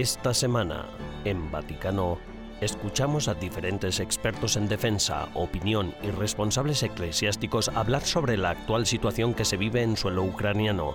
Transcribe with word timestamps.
Esta 0.00 0.32
semana, 0.32 0.86
en 1.26 1.50
Vaticano, 1.50 2.16
escuchamos 2.62 3.28
a 3.28 3.34
diferentes 3.34 4.00
expertos 4.00 4.56
en 4.56 4.66
defensa, 4.66 5.28
opinión 5.34 5.94
y 6.02 6.10
responsables 6.10 6.82
eclesiásticos 6.82 7.68
hablar 7.68 8.00
sobre 8.00 8.38
la 8.38 8.48
actual 8.48 8.86
situación 8.86 9.34
que 9.34 9.44
se 9.44 9.58
vive 9.58 9.82
en 9.82 9.98
suelo 9.98 10.22
ucraniano. 10.22 10.94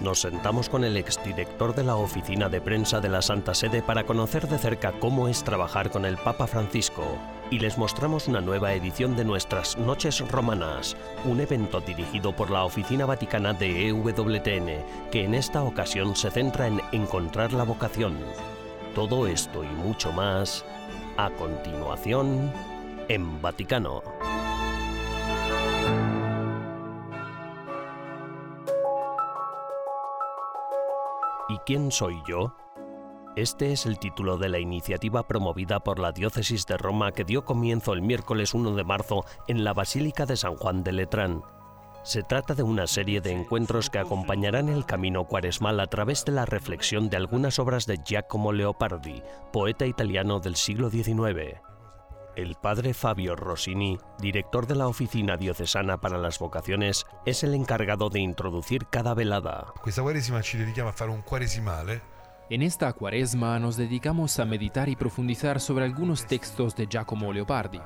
Nos 0.00 0.22
sentamos 0.22 0.70
con 0.70 0.82
el 0.82 0.96
exdirector 0.96 1.74
de 1.74 1.84
la 1.84 1.96
oficina 1.96 2.48
de 2.48 2.62
prensa 2.62 3.00
de 3.00 3.10
la 3.10 3.20
Santa 3.20 3.52
Sede 3.52 3.82
para 3.82 4.04
conocer 4.04 4.48
de 4.48 4.56
cerca 4.56 4.92
cómo 4.92 5.28
es 5.28 5.44
trabajar 5.44 5.90
con 5.90 6.06
el 6.06 6.16
Papa 6.16 6.46
Francisco 6.46 7.04
y 7.50 7.58
les 7.58 7.78
mostramos 7.78 8.28
una 8.28 8.40
nueva 8.40 8.72
edición 8.74 9.16
de 9.16 9.24
nuestras 9.24 9.78
Noches 9.78 10.20
Romanas, 10.28 10.96
un 11.24 11.40
evento 11.40 11.80
dirigido 11.80 12.34
por 12.34 12.50
la 12.50 12.64
Oficina 12.64 13.06
Vaticana 13.06 13.54
de 13.54 13.88
EWTN, 13.88 15.10
que 15.10 15.24
en 15.24 15.34
esta 15.34 15.62
ocasión 15.62 16.14
se 16.14 16.30
centra 16.30 16.66
en 16.66 16.80
encontrar 16.92 17.52
la 17.52 17.64
vocación. 17.64 18.18
Todo 18.94 19.26
esto 19.26 19.64
y 19.64 19.68
mucho 19.68 20.12
más 20.12 20.64
a 21.16 21.30
continuación 21.30 22.52
en 23.08 23.40
Vaticano. 23.40 24.02
¿Y 31.48 31.56
quién 31.64 31.90
soy 31.90 32.20
yo? 32.28 32.52
Este 33.38 33.70
es 33.70 33.86
el 33.86 34.00
título 34.00 34.36
de 34.36 34.48
la 34.48 34.58
iniciativa 34.58 35.28
promovida 35.28 35.78
por 35.78 36.00
la 36.00 36.10
Diócesis 36.10 36.66
de 36.66 36.76
Roma 36.76 37.12
que 37.12 37.22
dio 37.22 37.44
comienzo 37.44 37.92
el 37.92 38.02
miércoles 38.02 38.52
1 38.52 38.74
de 38.74 38.82
marzo 38.82 39.24
en 39.46 39.62
la 39.62 39.72
Basílica 39.72 40.26
de 40.26 40.36
San 40.36 40.56
Juan 40.56 40.82
de 40.82 40.90
Letrán. 40.90 41.44
Se 42.02 42.24
trata 42.24 42.54
de 42.54 42.64
una 42.64 42.88
serie 42.88 43.20
de 43.20 43.30
encuentros 43.30 43.90
que 43.90 44.00
acompañarán 44.00 44.68
el 44.68 44.84
camino 44.86 45.24
cuaresmal 45.26 45.78
a 45.78 45.86
través 45.86 46.24
de 46.24 46.32
la 46.32 46.46
reflexión 46.46 47.10
de 47.10 47.16
algunas 47.16 47.60
obras 47.60 47.86
de 47.86 48.00
Giacomo 48.04 48.52
Leopardi, 48.52 49.22
poeta 49.52 49.86
italiano 49.86 50.40
del 50.40 50.56
siglo 50.56 50.90
XIX. 50.90 51.60
El 52.34 52.56
padre 52.56 52.92
Fabio 52.92 53.36
Rossini, 53.36 53.98
director 54.18 54.66
de 54.66 54.74
la 54.74 54.88
Oficina 54.88 55.36
Diocesana 55.36 56.00
para 56.00 56.18
las 56.18 56.40
Vocaciones, 56.40 57.06
es 57.24 57.44
el 57.44 57.54
encargado 57.54 58.10
de 58.10 58.18
introducir 58.18 58.88
cada 58.88 59.14
velada. 59.14 59.74
Questa 59.84 60.02
Quaresima 60.02 60.42
ci 60.42 60.58
dedichiamo 60.58 60.90
a 60.90 60.92
fare 60.92 61.12
un 61.12 61.22
En 62.50 62.62
esta 62.62 62.90
cuaresma 62.94 63.58
nos 63.58 63.76
dedicamos 63.76 64.38
a 64.38 64.46
meditar 64.46 64.88
y 64.88 64.96
profundizar 64.96 65.60
sobre 65.60 65.84
algunos 65.84 66.26
textos 66.26 66.74
de 66.74 66.86
Giacomo 66.86 67.30
Leopardi. 67.30 67.78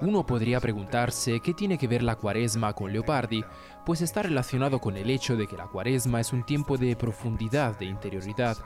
Uno 0.00 0.26
podría 0.26 0.58
preguntarse 0.58 1.38
qué 1.38 1.54
tiene 1.54 1.78
que 1.78 1.86
ver 1.86 2.02
la 2.02 2.16
cuaresma 2.16 2.72
con 2.72 2.92
Leopardi, 2.92 3.44
pues 3.86 4.00
está 4.00 4.22
relacionado 4.22 4.80
con 4.80 4.96
el 4.96 5.08
hecho 5.10 5.36
de 5.36 5.46
que 5.46 5.56
la 5.56 5.68
cuaresma 5.68 6.20
es 6.20 6.32
un 6.32 6.44
tiempo 6.44 6.76
de 6.76 6.96
profundidad, 6.96 7.78
de 7.78 7.84
interioridad. 7.84 8.56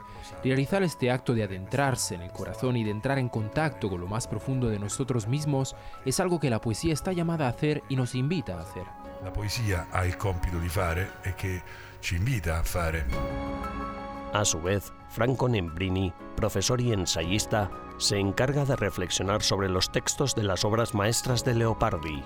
Realizar 0.43 0.81
este 0.81 1.11
acto 1.11 1.35
de 1.35 1.43
adentrarse 1.43 2.15
en 2.15 2.23
el 2.23 2.31
corazón 2.31 2.75
y 2.75 2.83
de 2.83 2.89
entrar 2.91 3.19
en 3.19 3.29
contacto 3.29 3.91
con 3.91 4.01
lo 4.01 4.07
más 4.07 4.27
profundo 4.27 4.67
de 4.67 4.79
nosotros 4.79 5.27
mismos 5.27 5.75
es 6.05 6.19
algo 6.19 6.39
que 6.39 6.49
la 6.49 6.59
poesía 6.59 6.91
está 6.93 7.13
llamada 7.13 7.45
a 7.45 7.49
hacer 7.49 7.83
y 7.87 7.95
nos 7.95 8.15
invita 8.15 8.57
a 8.57 8.61
hacer. 8.61 8.85
La 9.23 9.31
poesía 9.31 9.87
ha 9.91 10.07
il 10.07 10.17
compito 10.17 10.57
di 10.57 10.69
fare 10.69 11.07
e 11.21 11.35
che 11.35 11.61
ci 11.99 12.15
invita 12.15 12.57
a 12.57 12.63
fare. 12.63 14.02
A 14.33 14.45
su 14.45 14.59
vez, 14.59 14.91
Franco 15.09 15.47
Nembrini, 15.47 16.11
profesor 16.35 16.81
y 16.81 16.91
ensayista, 16.91 17.69
se 17.97 18.17
encarga 18.17 18.65
de 18.65 18.75
reflexionar 18.75 19.43
sobre 19.43 19.69
los 19.69 19.91
textos 19.91 20.33
de 20.33 20.41
las 20.41 20.65
obras 20.65 20.95
maestras 20.95 21.45
de 21.45 21.53
Leopardi. 21.53 22.23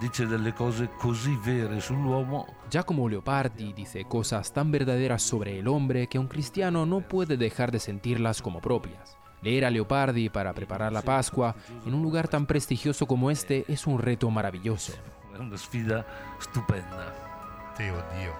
dice 0.00 0.26
delle 0.26 0.52
cose 0.52 0.88
così 0.96 1.36
vere 1.42 1.80
sull'uomo 1.80 2.46
Giacomo 2.70 3.08
Leopardi 3.08 3.72
dice 3.72 4.04
cosas 4.04 4.52
tan 4.52 4.70
verdaderas 4.70 5.22
sobre 5.22 5.58
el 5.58 5.66
hombre 5.66 6.06
que 6.06 6.20
un 6.20 6.28
cristiano 6.28 6.86
no 6.86 7.00
puede 7.00 7.36
dejar 7.36 7.72
de 7.72 7.80
sentirlas 7.80 8.40
como 8.40 8.60
propias. 8.60 9.16
Leer 9.42 9.64
a 9.64 9.70
Leopardi 9.70 10.28
para 10.28 10.52
preparar 10.52 10.92
la 10.92 11.02
Pascua 11.02 11.56
en 11.84 11.94
un 11.94 12.02
lugar 12.02 12.28
tan 12.28 12.46
prestigioso 12.46 13.06
como 13.06 13.32
este 13.32 13.64
es 13.66 13.88
un 13.88 13.98
reto 13.98 14.30
maravilloso. 14.30 14.92
una 15.36 15.56
sfida 15.56 16.06
stupenda. 16.40 17.12
Teo 17.12 17.16
Dio. 17.16 17.27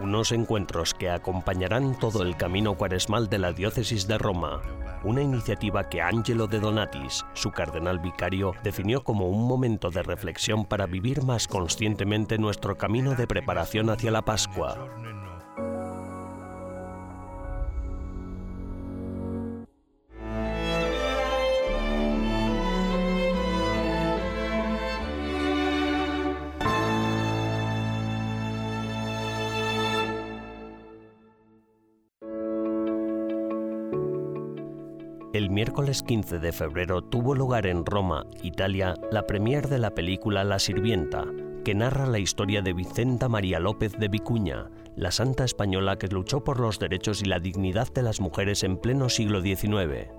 Unos 0.01 0.33
encuentros 0.33 0.95
que 0.95 1.11
acompañarán 1.11 1.99
todo 1.99 2.23
el 2.23 2.37
camino 2.37 2.77
cuaresmal 2.77 3.29
de 3.29 3.39
la 3.39 3.53
diócesis 3.53 4.07
de 4.07 4.19
Roma, 4.19 4.61
una 5.05 5.23
iniciativa 5.23 5.89
que 5.89 6.03
Angelo 6.03 6.47
de 6.47 6.61
Donatis, 6.61 7.25
su 7.35 7.51
cardenal 7.51 7.99
vicario, 7.99 8.53
definió 8.63 9.05
como 9.05 9.29
un 9.29 9.47
momento 9.47 9.91
de 9.91 10.03
reflexión 10.03 10.65
para 10.65 10.87
vivir 10.87 11.23
más 11.23 11.47
conscientemente 11.47 12.39
nuestro 12.39 12.77
camino 12.77 13.15
de 13.15 13.27
preparación 13.27 13.91
hacia 13.91 14.11
la 14.11 14.23
Pascua. 14.23 14.89
Miércoles 35.59 36.05
15 36.05 36.39
de 36.39 36.53
febrero 36.53 37.03
tuvo 37.03 37.35
lugar 37.35 37.67
en 37.67 37.85
Roma, 37.85 38.25
Italia, 38.45 38.95
la 39.11 39.27
premier 39.27 39.69
de 39.69 39.81
la 39.81 39.91
película 39.91 40.45
La 40.45 40.61
Sirvienta, 40.61 41.25
que 41.65 41.75
narra 41.75 42.07
la 42.07 42.21
historia 42.21 42.63
de 42.63 42.73
Vicenta 42.73 43.29
María 43.29 43.59
López 43.59 43.99
de 43.99 44.07
Vicuña, 44.07 44.71
la 44.95 45.11
santa 45.11 45.45
española 45.45 45.99
que 45.99 46.07
luchó 46.07 46.45
por 46.45 46.61
los 46.61 46.79
derechos 46.79 47.23
y 47.23 47.25
la 47.25 47.41
dignidad 47.41 47.93
de 47.93 48.03
las 48.03 48.21
mujeres 48.21 48.63
en 48.63 48.77
pleno 48.77 49.09
siglo 49.09 49.43
XIX. 49.43 50.13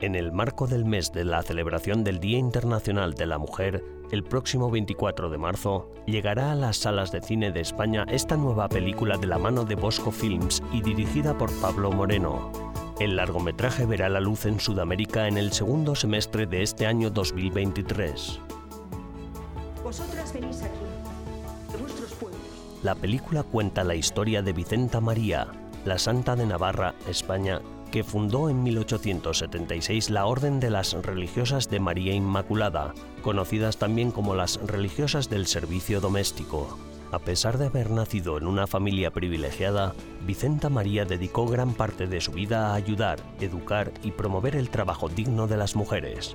En 0.00 0.14
el 0.14 0.32
marco 0.32 0.66
del 0.66 0.84
mes 0.84 1.12
de 1.12 1.24
la 1.24 1.42
celebración 1.42 2.04
del 2.04 2.20
Día 2.20 2.36
Internacional 2.36 3.14
de 3.14 3.24
la 3.24 3.38
Mujer, 3.38 3.82
el 4.12 4.22
próximo 4.22 4.70
24 4.70 5.30
de 5.30 5.38
marzo, 5.38 5.94
llegará 6.04 6.52
a 6.52 6.56
las 6.56 6.76
salas 6.76 7.10
de 7.10 7.22
cine 7.22 7.52
de 7.52 7.60
España 7.62 8.04
esta 8.10 8.36
nueva 8.36 8.68
película 8.68 9.16
de 9.16 9.28
la 9.28 9.38
mano 9.38 9.64
de 9.64 9.76
Bosco 9.76 10.10
Films 10.10 10.62
y 10.74 10.82
dirigida 10.82 11.38
por 11.38 11.50
Pablo 11.62 11.90
Moreno. 11.90 12.73
El 13.00 13.16
largometraje 13.16 13.86
verá 13.86 14.08
la 14.08 14.20
luz 14.20 14.46
en 14.46 14.60
Sudamérica 14.60 15.26
en 15.26 15.36
el 15.36 15.52
segundo 15.52 15.96
semestre 15.96 16.46
de 16.46 16.62
este 16.62 16.86
año 16.86 17.10
2023. 17.10 18.38
Vosotras 19.82 20.32
venís 20.32 20.62
aquí, 20.62 20.78
de 21.72 21.78
vuestros 21.78 22.12
pueblos. 22.12 22.40
La 22.84 22.94
película 22.94 23.42
cuenta 23.42 23.82
la 23.82 23.96
historia 23.96 24.42
de 24.42 24.52
Vicenta 24.52 25.00
María, 25.00 25.48
la 25.84 25.98
santa 25.98 26.36
de 26.36 26.46
Navarra, 26.46 26.94
España, 27.08 27.60
que 27.90 28.04
fundó 28.04 28.48
en 28.48 28.62
1876 28.62 30.10
la 30.10 30.26
Orden 30.26 30.60
de 30.60 30.70
las 30.70 30.92
Religiosas 30.92 31.68
de 31.68 31.80
María 31.80 32.14
Inmaculada, 32.14 32.94
conocidas 33.22 33.76
también 33.76 34.12
como 34.12 34.36
las 34.36 34.60
Religiosas 34.64 35.28
del 35.28 35.46
Servicio 35.48 36.00
Doméstico. 36.00 36.78
A 37.14 37.20
pesar 37.20 37.58
de 37.58 37.66
haber 37.66 37.92
nacido 37.92 38.38
en 38.38 38.48
una 38.48 38.66
familia 38.66 39.12
privilegiada, 39.12 39.94
Vicenta 40.26 40.68
María 40.68 41.04
dedicó 41.04 41.46
gran 41.46 41.72
parte 41.72 42.08
de 42.08 42.20
su 42.20 42.32
vida 42.32 42.70
a 42.70 42.74
ayudar, 42.74 43.20
educar 43.38 43.92
y 44.02 44.10
promover 44.10 44.56
el 44.56 44.68
trabajo 44.68 45.08
digno 45.08 45.46
de 45.46 45.56
las 45.56 45.76
mujeres. 45.76 46.34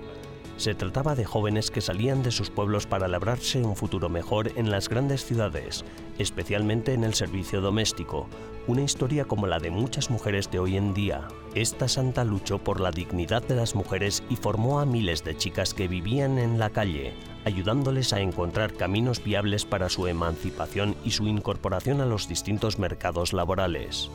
Se 0.59 0.75
trataba 0.75 1.15
de 1.15 1.23
jóvenes 1.23 1.71
que 1.71 1.79
salían 1.79 2.21
de 2.21 2.31
sus 2.31 2.49
pueblos 2.49 2.85
para 2.85 3.07
labrarse 3.07 3.63
un 3.63 3.77
futuro 3.77 4.09
mejor 4.09 4.51
en 4.57 4.69
las 4.69 4.89
grandes 4.89 5.23
ciudades, 5.23 5.85
especialmente 6.17 6.93
en 6.93 7.05
el 7.05 7.13
servicio 7.13 7.61
doméstico, 7.61 8.27
una 8.67 8.81
historia 8.81 9.23
como 9.23 9.47
la 9.47 9.59
de 9.59 9.71
muchas 9.71 10.09
mujeres 10.09 10.51
de 10.51 10.59
hoy 10.59 10.75
en 10.75 10.93
día. 10.93 11.29
Esta 11.55 11.87
santa 11.87 12.25
luchó 12.25 12.57
por 12.57 12.81
la 12.81 12.91
dignidad 12.91 13.41
de 13.41 13.55
las 13.55 13.73
mujeres 13.73 14.21
y 14.29 14.35
formó 14.35 14.81
a 14.81 14.85
miles 14.85 15.23
de 15.23 15.37
chicas 15.37 15.73
que 15.73 15.87
vivían 15.87 16.37
en 16.37 16.59
la 16.59 16.71
calle, 16.71 17.13
ayudándoles 17.45 18.11
a 18.11 18.19
encontrar 18.19 18.73
caminos 18.73 19.23
viables 19.23 19.63
para 19.63 19.87
su 19.87 20.07
emancipación 20.07 20.93
y 21.05 21.11
su 21.11 21.25
incorporación 21.25 22.01
a 22.01 22.05
los 22.05 22.27
distintos 22.27 22.79
mercados 22.79 23.31
laborales. 23.31 24.11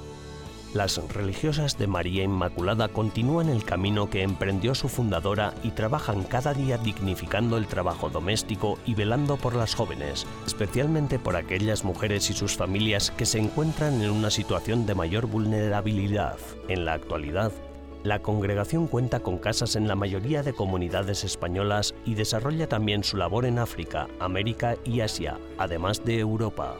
Las 0.74 1.00
religiosas 1.14 1.78
de 1.78 1.86
María 1.86 2.24
Inmaculada 2.24 2.88
continúan 2.88 3.48
el 3.48 3.62
camino 3.62 4.10
que 4.10 4.22
emprendió 4.22 4.74
su 4.74 4.88
fundadora 4.88 5.54
y 5.62 5.70
trabajan 5.70 6.24
cada 6.24 6.52
día 6.52 6.78
dignificando 6.78 7.56
el 7.56 7.68
trabajo 7.68 8.10
doméstico 8.10 8.76
y 8.84 8.94
velando 8.94 9.36
por 9.36 9.54
las 9.54 9.76
jóvenes, 9.76 10.26
especialmente 10.44 11.20
por 11.20 11.36
aquellas 11.36 11.84
mujeres 11.84 12.28
y 12.30 12.32
sus 12.32 12.56
familias 12.56 13.12
que 13.12 13.24
se 13.24 13.38
encuentran 13.38 14.02
en 14.02 14.10
una 14.10 14.30
situación 14.30 14.84
de 14.84 14.96
mayor 14.96 15.26
vulnerabilidad. 15.26 16.38
En 16.66 16.84
la 16.84 16.94
actualidad, 16.94 17.52
la 18.02 18.18
congregación 18.18 18.88
cuenta 18.88 19.20
con 19.20 19.38
casas 19.38 19.76
en 19.76 19.86
la 19.86 19.94
mayoría 19.94 20.42
de 20.42 20.54
comunidades 20.54 21.22
españolas 21.22 21.94
y 22.04 22.16
desarrolla 22.16 22.68
también 22.68 23.04
su 23.04 23.16
labor 23.16 23.44
en 23.46 23.60
África, 23.60 24.08
América 24.18 24.74
y 24.84 25.02
Asia, 25.02 25.38
además 25.56 26.04
de 26.04 26.18
Europa. 26.18 26.74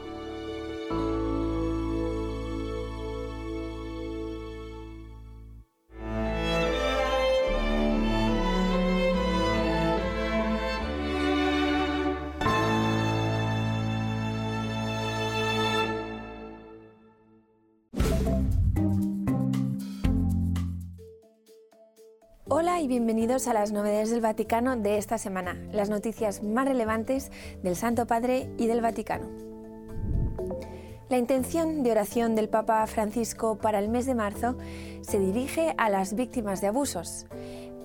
Bienvenidos 22.87 23.47
a 23.47 23.53
las 23.53 23.71
novedades 23.71 24.11
del 24.11 24.21
Vaticano 24.21 24.75
de 24.75 24.97
esta 24.97 25.17
semana, 25.17 25.57
las 25.71 25.89
noticias 25.89 26.43
más 26.43 26.67
relevantes 26.67 27.31
del 27.63 27.75
Santo 27.75 28.05
Padre 28.05 28.49
y 28.57 28.67
del 28.67 28.81
Vaticano. 28.81 29.27
La 31.09 31.17
intención 31.17 31.81
de 31.81 31.91
oración 31.91 32.35
del 32.35 32.49
Papa 32.49 32.85
Francisco 32.85 33.57
para 33.57 33.79
el 33.79 33.89
mes 33.89 34.05
de 34.05 34.13
marzo 34.13 34.57
se 35.01 35.19
dirige 35.19 35.73
a 35.77 35.89
las 35.89 36.13
víctimas 36.13 36.61
de 36.61 36.67
abusos. 36.67 37.25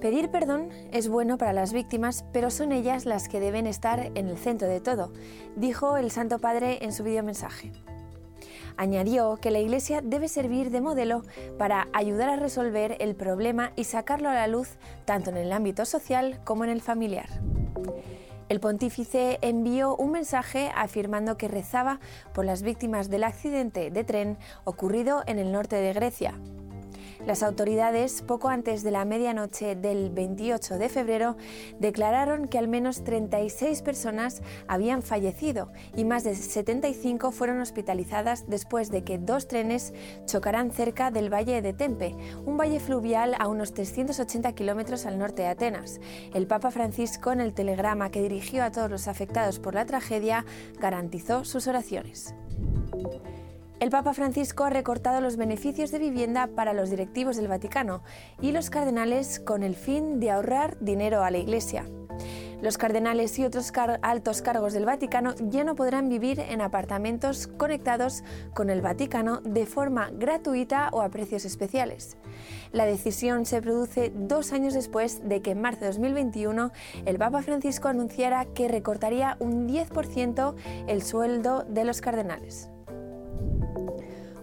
Pedir 0.01 0.31
perdón 0.31 0.69
es 0.93 1.09
bueno 1.09 1.39
para 1.39 1.53
las 1.53 1.73
víctimas, 1.73 2.25
pero 2.33 2.51
son 2.51 2.73
ellas 2.73 3.07
las 3.07 3.29
que 3.29 3.41
deben 3.41 3.67
estar 3.67 4.11
en 4.15 4.29
el 4.29 4.37
centro 4.37 4.69
de 4.69 4.81
todo, 4.81 5.13
dijo 5.57 5.97
el 5.97 6.11
Santo 6.11 6.41
Padre 6.41 6.79
en 6.83 6.93
su 6.93 7.05
videomensaje. 7.05 7.73
Añadió 8.81 9.37
que 9.37 9.51
la 9.51 9.59
Iglesia 9.59 10.01
debe 10.03 10.27
servir 10.27 10.71
de 10.71 10.81
modelo 10.81 11.23
para 11.59 11.89
ayudar 11.93 12.31
a 12.31 12.37
resolver 12.37 12.97
el 13.01 13.15
problema 13.15 13.73
y 13.77 13.85
sacarlo 13.85 14.31
a 14.31 14.33
la 14.33 14.47
luz 14.47 14.79
tanto 15.05 15.29
en 15.29 15.37
el 15.37 15.53
ámbito 15.53 15.85
social 15.85 16.41
como 16.45 16.65
en 16.65 16.71
el 16.71 16.81
familiar. 16.81 17.29
El 18.49 18.59
pontífice 18.59 19.39
envió 19.43 19.95
un 19.97 20.13
mensaje 20.13 20.73
afirmando 20.75 21.37
que 21.37 21.47
rezaba 21.47 22.01
por 22.33 22.47
las 22.47 22.63
víctimas 22.63 23.11
del 23.11 23.25
accidente 23.25 23.91
de 23.91 24.03
tren 24.03 24.39
ocurrido 24.65 25.25
en 25.27 25.39
el 25.39 25.53
norte 25.53 25.77
de 25.77 25.93
Grecia. 25.93 26.41
Las 27.27 27.43
autoridades, 27.43 28.23
poco 28.23 28.49
antes 28.49 28.83
de 28.83 28.91
la 28.91 29.05
medianoche 29.05 29.77
del 29.77 30.11
28 30.11 30.79
de 30.79 30.89
febrero, 30.89 31.37
declararon 31.79 32.49
que 32.49 32.59
al 32.59 32.67
menos 32.67 33.05
36 33.05 33.83
personas 33.83 34.43
habían 34.67 35.03
fallecido 35.03 35.71
y 35.95 36.05
más 36.05 36.25
de 36.25 36.35
75 36.35 37.31
fueron 37.31 37.61
hospitalizadas 37.61 38.49
después 38.49 38.91
de 38.91 39.05
que 39.05 39.19
dos 39.19 39.49
trenes 39.49 39.93
chocaran 40.25 40.71
cerca 40.71 41.11
del 41.11 41.33
Valle 41.33 41.61
de 41.61 41.75
Tempe, 41.75 42.17
un 42.47 42.57
valle 42.57 42.81
fluvial 42.81 43.37
a 43.39 43.49
unos 43.49 43.75
380 43.75 44.53
kilómetros 44.55 45.05
al 45.05 45.19
norte 45.19 45.43
de 45.43 45.49
Atenas. 45.49 46.01
El 46.33 46.47
Papa 46.47 46.71
Francisco, 46.71 47.33
en 47.33 47.41
el 47.41 47.53
telegrama 47.53 48.11
que 48.11 48.23
dirigió 48.23 48.65
a 48.65 48.73
todos 48.73 48.91
los 48.91 49.09
afectados 49.09 49.59
por 49.59 49.75
la 49.75 49.85
tragedia, 49.85 50.47
garantizó 50.81 51.45
sus 51.45 51.67
oraciones. 51.67 52.35
El 53.81 53.89
Papa 53.89 54.13
Francisco 54.13 54.65
ha 54.65 54.71
recortado 54.71 55.23
los 55.23 55.39
beneficios 55.39 55.91
de 55.91 55.99
vivienda 55.99 56.49
para 56.49 56.75
los 56.75 56.91
directivos 56.91 57.37
del 57.37 57.49
Vaticano 57.49 58.03
y 58.39 58.53
los 58.53 58.69
cardenales 58.69 59.41
con 59.41 59.63
el 59.63 59.75
fin 59.75 60.21
de 60.21 60.31
ahorrar 60.31 60.79
dinero 60.81 61.25
a 61.25 61.31
la 61.31 61.39
Iglesia. 61.39 61.87
Los 62.61 62.77
cardenales 62.77 63.39
y 63.39 63.45
otros 63.47 63.73
altos 64.03 64.43
cargos 64.43 64.75
del 64.75 64.85
Vaticano 64.85 65.35
ya 65.41 65.65
no 65.65 65.77
podrán 65.77 66.11
vivir 66.11 66.41
en 66.41 66.61
apartamentos 66.61 67.47
conectados 67.47 68.23
con 68.53 68.69
el 68.69 68.83
Vaticano 68.83 69.41
de 69.41 69.65
forma 69.65 70.11
gratuita 70.13 70.91
o 70.93 71.01
a 71.01 71.09
precios 71.09 71.47
especiales. 71.47 72.19
La 72.73 72.85
decisión 72.85 73.47
se 73.47 73.63
produce 73.63 74.13
dos 74.15 74.53
años 74.53 74.75
después 74.75 75.27
de 75.27 75.41
que 75.41 75.53
en 75.53 75.63
marzo 75.63 75.81
de 75.81 75.87
2021 75.87 76.71
el 77.07 77.17
Papa 77.17 77.41
Francisco 77.41 77.89
anunciara 77.89 78.45
que 78.45 78.69
recortaría 78.69 79.39
un 79.41 79.67
10% 79.67 80.55
el 80.87 81.03
sueldo 81.03 81.65
de 81.67 81.85
los 81.85 82.03
cardenales. 82.03 82.70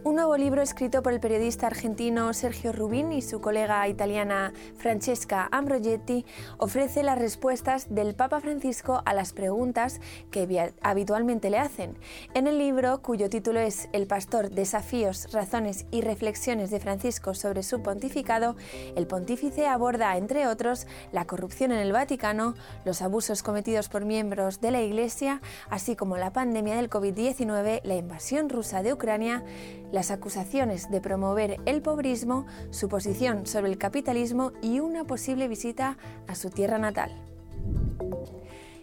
Un 0.08 0.16
nuevo 0.16 0.38
libro 0.38 0.62
escrito 0.62 1.04
por 1.04 1.12
el 1.12 1.20
periodista 1.20 1.68
argentino 1.68 2.34
Sergio 2.34 2.72
Rubin 2.72 3.12
y 3.12 3.22
su 3.22 3.42
colega 3.42 3.86
italiana 3.90 4.54
Francesca 4.78 5.50
Ambrogetti 5.52 6.26
ofrece 6.60 7.04
las 7.04 7.20
respuestas 7.20 7.94
del 7.94 8.16
Papa 8.16 8.40
Francisco 8.40 9.02
a 9.04 9.14
las 9.14 9.34
preguntas 9.34 10.00
que 10.32 10.72
habitualmente 10.82 11.50
le 11.50 11.60
hacen. 11.60 11.98
En 12.34 12.48
el 12.48 12.58
libro, 12.58 13.02
cuyo 13.02 13.30
título 13.30 13.60
es 13.60 13.90
El 13.92 14.08
pastor, 14.08 14.50
desafíos, 14.50 15.28
razones 15.34 15.86
y 15.92 16.00
reflexiones 16.00 16.72
de 16.72 16.80
Francisco 16.80 17.34
sobre 17.34 17.62
su 17.62 17.84
pontificado, 17.84 18.56
el 18.96 19.08
pontífice 19.08 19.68
aborda, 19.68 20.16
entre 20.16 20.48
otros, 20.48 20.88
la 21.12 21.26
corrupción 21.26 21.74
en 21.74 21.80
el 21.80 21.92
Vaticano, 21.92 22.54
los 22.86 23.02
abusos 23.02 23.44
cometidos 23.44 23.90
por 23.90 24.06
miembros 24.06 24.62
de 24.62 24.72
la 24.72 24.82
Iglesia, 24.82 25.42
así 25.70 25.98
como 25.98 26.16
la 26.16 26.32
pandemia 26.32 26.78
del 26.78 26.90
COVID-19, 26.90 27.82
la 27.84 27.96
invasión 27.96 28.48
rusa 28.48 28.82
de 28.84 28.94
Ucrania, 28.94 29.44
las 29.92 30.12
acusaciones 30.12 30.90
de 30.90 31.02
promover 31.02 31.58
el 31.66 31.82
pobrismo, 31.82 32.46
su 32.72 32.90
posición 32.90 33.46
sobre 33.46 33.70
el 33.70 33.78
capitalismo 33.78 34.52
y 34.62 34.80
una 34.80 35.06
posible 35.06 35.48
visita 35.48 35.98
a 36.28 36.36
su 36.36 36.50
tierra 36.50 36.78
natal. 36.78 37.12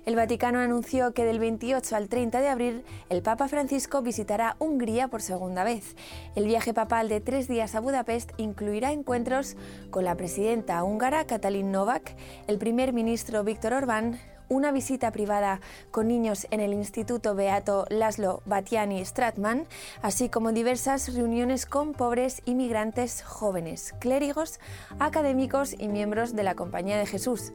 El 0.07 0.17
Vaticano 0.17 0.59
anunció 0.59 1.15
que 1.15 1.25
del 1.25 1.39
28 1.39 1.97
al 1.97 2.09
30 2.09 2.43
de 2.43 2.49
abril 2.49 2.85
el 3.09 3.23
Papa 3.23 3.49
Francisco 3.49 4.03
visitará 4.03 4.55
Hungría 4.59 5.09
por 5.09 5.23
segunda 5.23 5.65
vez. 5.65 5.97
El 6.37 6.45
viaje 6.45 6.75
papal 6.75 7.09
de 7.09 7.23
tres 7.23 7.49
días 7.49 7.75
a 7.75 7.81
Budapest 7.81 8.33
incluirá 8.37 8.93
encuentros 8.93 9.57
con 9.91 10.05
la 10.05 10.15
presidenta 10.15 10.85
húngara 10.85 11.27
Katalin 11.27 11.73
Novak, 11.73 12.17
el 12.49 12.59
primer 12.59 12.93
ministro 12.93 13.45
Víctor 13.45 13.73
Orbán, 13.73 14.19
una 14.55 14.71
visita 14.71 15.11
privada 15.11 15.61
con 15.91 16.07
niños 16.07 16.47
en 16.53 16.61
el 16.61 16.73
Instituto 16.73 17.35
Beato 17.35 17.87
Laszlo 17.91 18.41
Batiani 18.47 19.05
Stratman, 19.05 19.67
así 20.01 20.29
como 20.29 20.53
diversas 20.53 21.13
reuniones 21.13 21.67
con 21.67 21.93
pobres 21.93 22.41
inmigrantes 22.45 23.23
jóvenes, 23.23 23.95
clérigos, 23.99 24.61
académicos 25.01 25.75
y 25.77 25.89
miembros 25.89 26.37
de 26.37 26.45
la 26.45 26.55
Compañía 26.55 26.97
de 26.97 27.07
Jesús. 27.07 27.53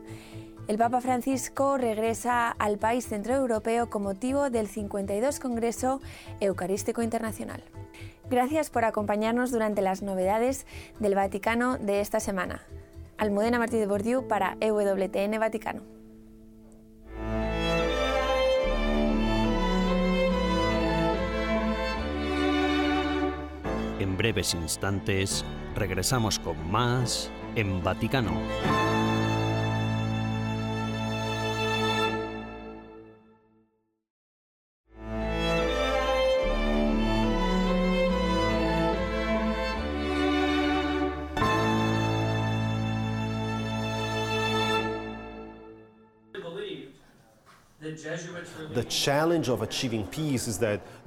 El 0.67 0.77
Papa 0.77 0.99
Francisco 0.99 1.77
regresa 1.77 2.49
al 2.51 2.77
país 2.77 3.07
centroeuropeo 3.07 3.89
con 3.89 4.03
motivo 4.03 4.49
del 4.49 4.67
52 4.67 5.39
Congreso 5.39 6.01
Eucarístico 6.41 7.01
Internacional. 7.01 7.63
Gracias 8.29 8.69
por 8.69 8.83
acompañarnos 8.83 9.51
durante 9.51 9.81
las 9.81 10.03
novedades 10.03 10.67
del 10.99 11.15
Vaticano 11.15 11.77
de 11.77 12.01
esta 12.01 12.19
semana. 12.19 12.61
Almudena 13.17 13.57
Martí 13.57 13.77
de 13.77 13.87
Bordiú 13.87 14.27
para 14.27 14.57
EWTN 14.59 15.39
Vaticano. 15.39 15.98
Breves 24.19 24.53
instantes 24.53 25.45
regresamos 25.75 26.39
con 26.39 26.69
más 26.69 27.31
en 27.55 27.81
Vaticano. 27.81 28.88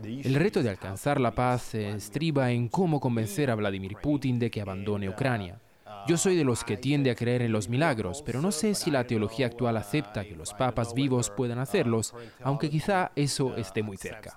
El 0.04 0.34
reto 0.34 0.62
de 0.62 0.70
alcanzar 0.70 1.20
la 1.20 1.34
paz 1.34 1.74
estriba 1.74 2.50
en 2.50 2.68
cómo 2.68 3.00
convencer 3.00 3.50
a 3.50 3.54
Vladimir 3.54 3.96
Putin 4.02 4.38
de 4.38 4.50
que 4.50 4.60
abandone 4.60 5.08
Ucrania. 5.08 5.60
Yo 6.06 6.16
soy 6.16 6.36
de 6.36 6.44
los 6.44 6.64
que 6.64 6.76
tiende 6.76 7.10
a 7.10 7.14
creer 7.14 7.42
en 7.42 7.52
los 7.52 7.68
milagros, 7.68 8.22
pero 8.22 8.40
no 8.40 8.50
sé 8.50 8.74
si 8.74 8.90
la 8.90 9.06
teología 9.06 9.46
actual 9.46 9.76
acepta 9.76 10.24
que 10.24 10.34
los 10.34 10.52
papas 10.52 10.94
vivos 10.94 11.30
puedan 11.30 11.60
hacerlos, 11.60 12.12
aunque 12.42 12.68
quizá 12.68 13.12
eso 13.14 13.56
esté 13.56 13.82
muy 13.82 13.96
cerca. 13.96 14.36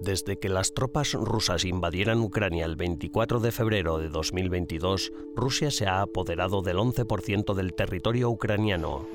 Desde 0.00 0.38
que 0.38 0.48
las 0.48 0.74
tropas 0.74 1.14
rusas 1.14 1.64
invadieran 1.64 2.20
Ucrania 2.20 2.66
el 2.66 2.76
24 2.76 3.40
de 3.40 3.50
febrero 3.50 3.98
de 3.98 4.10
2022, 4.10 5.12
Rusia 5.34 5.70
se 5.70 5.86
ha 5.86 6.02
apoderado 6.02 6.60
del 6.60 6.76
11% 6.76 7.54
del 7.54 7.72
territorio 7.72 8.28
ucraniano. 8.28 9.06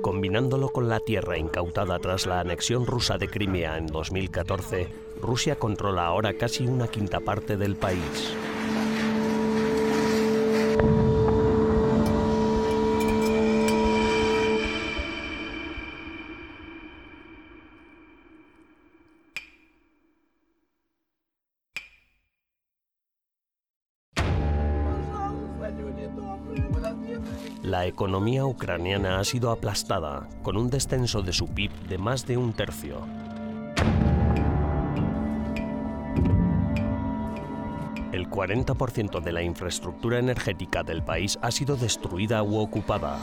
Combinándolo 0.00 0.70
con 0.70 0.88
la 0.88 1.00
tierra 1.00 1.38
incautada 1.38 1.98
tras 1.98 2.26
la 2.26 2.40
anexión 2.40 2.86
rusa 2.86 3.18
de 3.18 3.28
Crimea 3.28 3.76
en 3.76 3.86
2014, 3.86 4.88
Rusia 5.20 5.56
controla 5.56 6.06
ahora 6.06 6.34
casi 6.34 6.66
una 6.66 6.88
quinta 6.88 7.20
parte 7.20 7.56
del 7.56 7.76
país. 7.76 8.34
La 27.74 27.86
economía 27.86 28.46
ucraniana 28.46 29.18
ha 29.18 29.24
sido 29.24 29.50
aplastada, 29.50 30.28
con 30.44 30.56
un 30.56 30.70
descenso 30.70 31.22
de 31.22 31.32
su 31.32 31.48
PIB 31.48 31.72
de 31.88 31.98
más 31.98 32.24
de 32.24 32.36
un 32.36 32.52
tercio. 32.52 33.00
El 38.12 38.30
40% 38.30 39.20
de 39.20 39.32
la 39.32 39.42
infraestructura 39.42 40.20
energética 40.20 40.84
del 40.84 41.02
país 41.02 41.36
ha 41.42 41.50
sido 41.50 41.74
destruida 41.74 42.44
u 42.44 42.58
ocupada. 42.58 43.18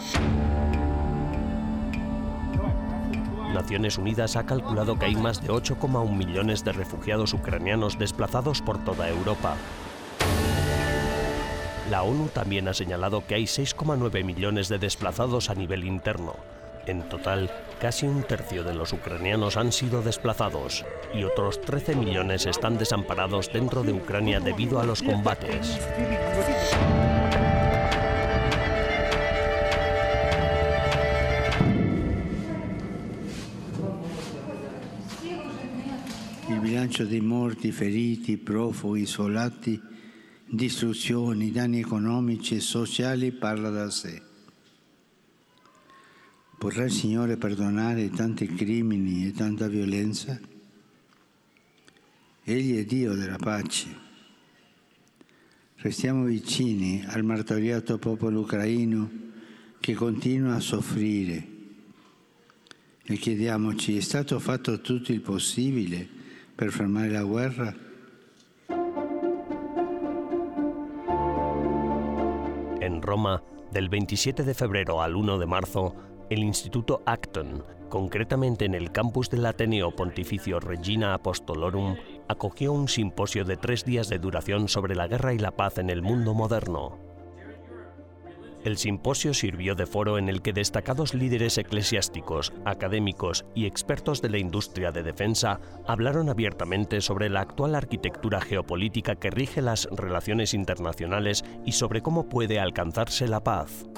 Naciones 3.54 3.98
Unidas 3.98 4.36
ha 4.36 4.46
calculado 4.46 5.00
que 5.00 5.06
hay 5.06 5.16
más 5.16 5.42
de 5.42 5.48
8,1 5.48 6.10
millones 6.14 6.66
de 6.66 6.74
refugiados 6.74 7.34
ucranianos 7.34 7.98
desplazados 7.98 8.62
por 8.62 8.84
toda 8.84 9.08
Europa. 9.08 9.56
La 11.90 12.04
ONU 12.04 12.28
también 12.28 12.68
ha 12.68 12.74
señalado 12.74 13.26
que 13.26 13.36
hay 13.36 13.44
6,9 13.44 14.24
millones 14.24 14.70
de 14.70 14.78
desplazados 14.78 15.50
a 15.50 15.56
nivel 15.56 15.84
interno. 15.84 16.36
En 16.86 17.08
total, 17.10 17.52
casi 17.80 18.06
un 18.08 18.24
tercio 18.24 18.64
de 18.64 18.74
los 18.74 18.94
ucranianos 18.94 19.58
han 19.58 19.72
sido 19.72 20.02
desplazados 20.02 20.86
y 21.14 21.24
otros 21.24 21.62
13 21.62 21.96
millones 21.96 22.46
están 22.46 22.78
desamparados 22.78 23.52
dentro 23.52 23.84
de 23.84 23.94
Ucrania 23.94 24.40
debido 24.40 24.80
a 24.80 24.86
los 24.86 25.02
combates. 25.02 25.80
Il 36.50 36.60
bilancio 36.60 37.08
dei 37.08 37.22
morti, 37.22 37.72
feriti, 37.72 38.36
profughi, 38.38 39.04
isolati, 39.04 39.91
distruzioni, 40.52 41.50
danni 41.52 41.80
economici 41.80 42.56
e 42.56 42.60
sociali 42.60 43.32
parla 43.32 43.70
da 43.70 43.90
sé. 43.90 44.22
Potrà 46.58 46.84
il 46.84 46.92
Signore 46.92 47.38
perdonare 47.38 48.10
tanti 48.10 48.46
crimini 48.48 49.28
e 49.28 49.32
tanta 49.32 49.68
violenza? 49.68 50.38
Egli 52.44 52.78
è 52.78 52.84
Dio 52.84 53.14
della 53.14 53.38
pace. 53.38 54.10
Restiamo 55.78 56.26
vicini 56.26 57.04
al 57.08 57.24
martoriato 57.24 57.98
popolo 57.98 58.42
ucraino 58.42 59.10
che 59.80 59.94
continua 59.94 60.56
a 60.56 60.60
soffrire 60.60 61.48
e 63.04 63.16
chiediamoci, 63.16 63.98
è 63.98 64.02
stato 64.02 64.38
fatto 64.40 64.80
tutto 64.82 65.12
il 65.12 65.22
possibile 65.22 66.08
per 66.54 66.72
fermare 66.72 67.10
la 67.10 67.24
guerra? 67.24 67.90
En 72.82 73.04
Roma, 73.04 73.44
del 73.72 73.90
27 73.90 74.44
de 74.44 74.56
febrero 74.56 75.04
al 75.04 75.16
1 75.16 75.38
de 75.38 75.46
marzo, 75.46 75.96
el 76.32 76.40
Instituto 76.40 77.04
Acton, 77.06 77.64
concretamente 77.90 78.66
en 78.66 78.74
el 78.74 78.92
campus 78.92 79.30
del 79.30 79.46
Ateneo 79.46 79.96
Pontificio 79.96 80.60
Regina 80.60 81.14
Apostolorum, 81.14 81.96
acogió 82.28 82.74
un 82.74 82.88
simposio 82.88 83.46
de 83.46 83.56
tres 83.56 83.86
días 83.86 84.10
de 84.10 84.18
duración 84.18 84.68
sobre 84.68 84.96
la 84.96 85.08
guerra 85.08 85.32
y 85.36 85.38
la 85.38 85.52
paz 85.52 85.78
en 85.78 85.92
el 85.92 86.02
mundo 86.02 86.34
moderno. 86.34 87.11
El 88.64 88.78
simposio 88.78 89.34
sirvió 89.34 89.74
de 89.74 89.88
foro 89.88 90.20
en 90.20 90.30
el 90.30 90.44
que 90.44 90.54
destacados 90.54 91.16
líderes 91.16 91.58
eclesiásticos, 91.58 92.54
académicos 92.64 93.44
y 93.56 93.66
expertos 93.66 94.22
de 94.22 94.30
la 94.30 94.38
industria 94.38 94.92
de 94.92 95.02
defensa 95.02 95.60
hablaron 95.88 96.30
abiertamente 96.30 97.02
sobre 97.02 97.30
la 97.30 97.42
actual 97.42 97.74
arquitectura 97.74 98.40
geopolítica 98.40 99.16
que 99.16 99.32
rige 99.32 99.64
las 99.64 99.88
relaciones 99.92 100.54
internacionales 100.54 101.44
y 101.66 101.72
sobre 101.72 102.02
cómo 102.02 102.30
puede 102.30 102.60
alcanzarse 102.60 103.28
la 103.28 103.44
paz. 103.44 103.90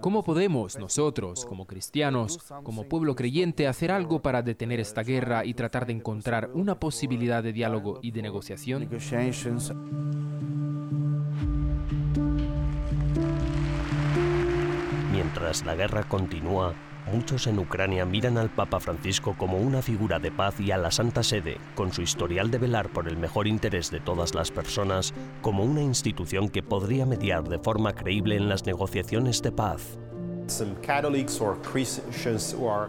¿Cómo 0.00 0.22
podemos 0.22 0.78
nosotros, 0.78 1.46
como 1.46 1.66
cristianos, 1.66 2.38
como 2.62 2.84
pueblo 2.88 3.14
creyente, 3.14 3.66
hacer 3.66 3.90
algo 3.90 4.20
para 4.20 4.42
detener 4.42 4.80
esta 4.80 5.02
guerra 5.02 5.46
y 5.46 5.54
tratar 5.54 5.86
de 5.86 5.94
encontrar 5.94 6.50
una 6.52 6.78
posibilidad 6.78 7.42
de 7.42 7.54
diálogo 7.54 8.00
y 8.02 8.10
de 8.10 8.20
negociación? 8.20 8.86
Mientras 15.34 15.66
la 15.66 15.74
guerra 15.74 16.04
continúa, 16.04 16.74
muchos 17.12 17.48
en 17.48 17.58
Ucrania 17.58 18.04
miran 18.04 18.38
al 18.38 18.50
Papa 18.50 18.78
Francisco 18.78 19.34
como 19.36 19.58
una 19.58 19.82
figura 19.82 20.20
de 20.20 20.30
paz 20.30 20.60
y 20.60 20.70
a 20.70 20.78
la 20.78 20.92
Santa 20.92 21.24
Sede, 21.24 21.56
con 21.74 21.92
su 21.92 22.02
historial 22.02 22.52
de 22.52 22.58
velar 22.58 22.88
por 22.90 23.08
el 23.08 23.16
mejor 23.16 23.48
interés 23.48 23.90
de 23.90 23.98
todas 23.98 24.32
las 24.32 24.52
personas, 24.52 25.12
como 25.42 25.64
una 25.64 25.82
institución 25.82 26.48
que 26.48 26.62
podría 26.62 27.04
mediar 27.04 27.42
de 27.48 27.58
forma 27.58 27.94
creíble 27.94 28.36
en 28.36 28.48
las 28.48 28.64
negociaciones 28.64 29.42
de 29.42 29.50
paz. 29.50 29.98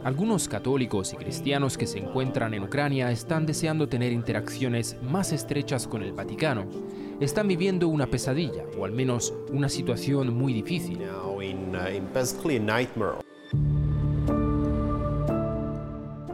Algunos 0.04 0.48
católicos 0.48 1.14
y 1.14 1.16
cristianos 1.16 1.78
que 1.78 1.88
se 1.88 2.00
encuentran 2.00 2.54
en 2.54 2.64
Ucrania 2.64 3.12
están 3.12 3.46
deseando 3.46 3.88
tener 3.88 4.12
interacciones 4.12 4.98
más 5.02 5.32
estrechas 5.32 5.88
con 5.88 6.04
el 6.04 6.14
Vaticano. 6.14 6.66
Están 7.20 7.48
viviendo 7.48 7.88
una 7.88 8.08
pesadilla, 8.08 8.64
o 8.78 8.86
al 8.86 8.92
menos 8.92 9.34
una 9.52 9.70
situación 9.70 10.34
muy 10.34 10.54
difícil. 10.54 11.00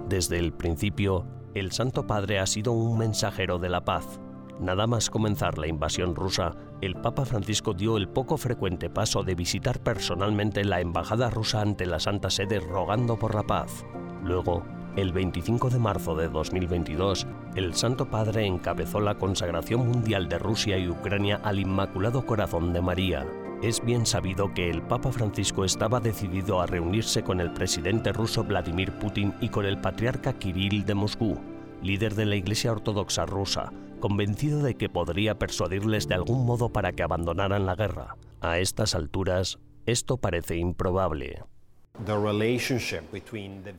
Desde 0.10 0.40
el 0.40 0.54
principio, 0.54 1.26
el 1.54 1.72
Santo 1.72 2.08
Padre 2.08 2.40
ha 2.40 2.46
sido 2.46 2.72
un 2.72 2.98
mensajero 2.98 3.60
de 3.60 3.70
la 3.70 3.86
paz. 3.86 4.20
Nada 4.60 4.88
más 4.88 5.10
comenzar 5.10 5.58
la 5.58 5.68
invasión 5.68 6.16
rusa, 6.16 6.56
el 6.82 6.96
Papa 6.96 7.26
Francisco 7.26 7.74
dio 7.74 7.98
el 7.98 8.10
poco 8.10 8.38
frecuente 8.38 8.90
paso 8.90 9.24
de 9.24 9.36
visitar 9.36 9.80
personalmente 9.80 10.64
la 10.64 10.82
embajada 10.82 11.30
rusa 11.30 11.62
ante 11.62 11.86
la 11.86 12.00
Santa 12.00 12.30
Sede 12.30 12.60
rogando 12.60 13.18
por 13.18 13.36
la 13.36 13.44
paz. 13.44 13.86
Luego, 14.24 14.64
el 14.96 15.14
25 15.14 15.70
de 15.70 15.80
marzo 15.80 16.16
de 16.16 16.28
2022, 16.28 17.26
el 17.56 17.74
Santo 17.76 18.10
Padre 18.10 18.46
encabezó 18.46 19.00
la 19.00 19.16
consagración 19.16 19.88
mundial 19.88 20.28
de 20.28 20.38
Rusia 20.38 20.78
y 20.78 20.90
Ucrania 20.90 21.40
al 21.44 21.60
Inmaculado 21.60 22.26
Corazón 22.26 22.74
de 22.74 22.82
María. 22.82 23.26
Es 23.62 23.84
bien 23.86 24.06
sabido 24.06 24.54
que 24.54 24.70
el 24.70 24.82
Papa 24.82 25.12
Francisco 25.12 25.64
estaba 25.64 26.00
decidido 26.00 26.62
a 26.62 26.66
reunirse 26.66 27.24
con 27.24 27.40
el 27.40 27.54
presidente 27.54 28.12
ruso 28.12 28.44
Vladimir 28.44 28.92
Putin 29.00 29.34
y 29.40 29.50
con 29.50 29.66
el 29.66 29.80
patriarca 29.80 30.34
Kirill 30.34 30.84
de 30.84 30.96
Moscú, 30.96 31.40
líder 31.82 32.16
de 32.16 32.26
la 32.26 32.36
Iglesia 32.36 32.72
Ortodoxa 32.72 33.26
rusa, 33.26 33.72
convencido 34.00 34.62
de 34.62 34.76
que 34.76 34.90
podría 34.90 35.38
persuadirles 35.38 36.08
de 36.08 36.16
algún 36.16 36.46
modo 36.46 36.70
para 36.70 36.92
que 36.92 37.04
abandonaran 37.04 37.66
la 37.66 37.76
guerra. 37.76 38.16
A 38.42 38.60
estas 38.60 38.96
alturas, 38.96 39.60
esto 39.86 40.18
parece 40.18 40.58
improbable. 40.58 41.44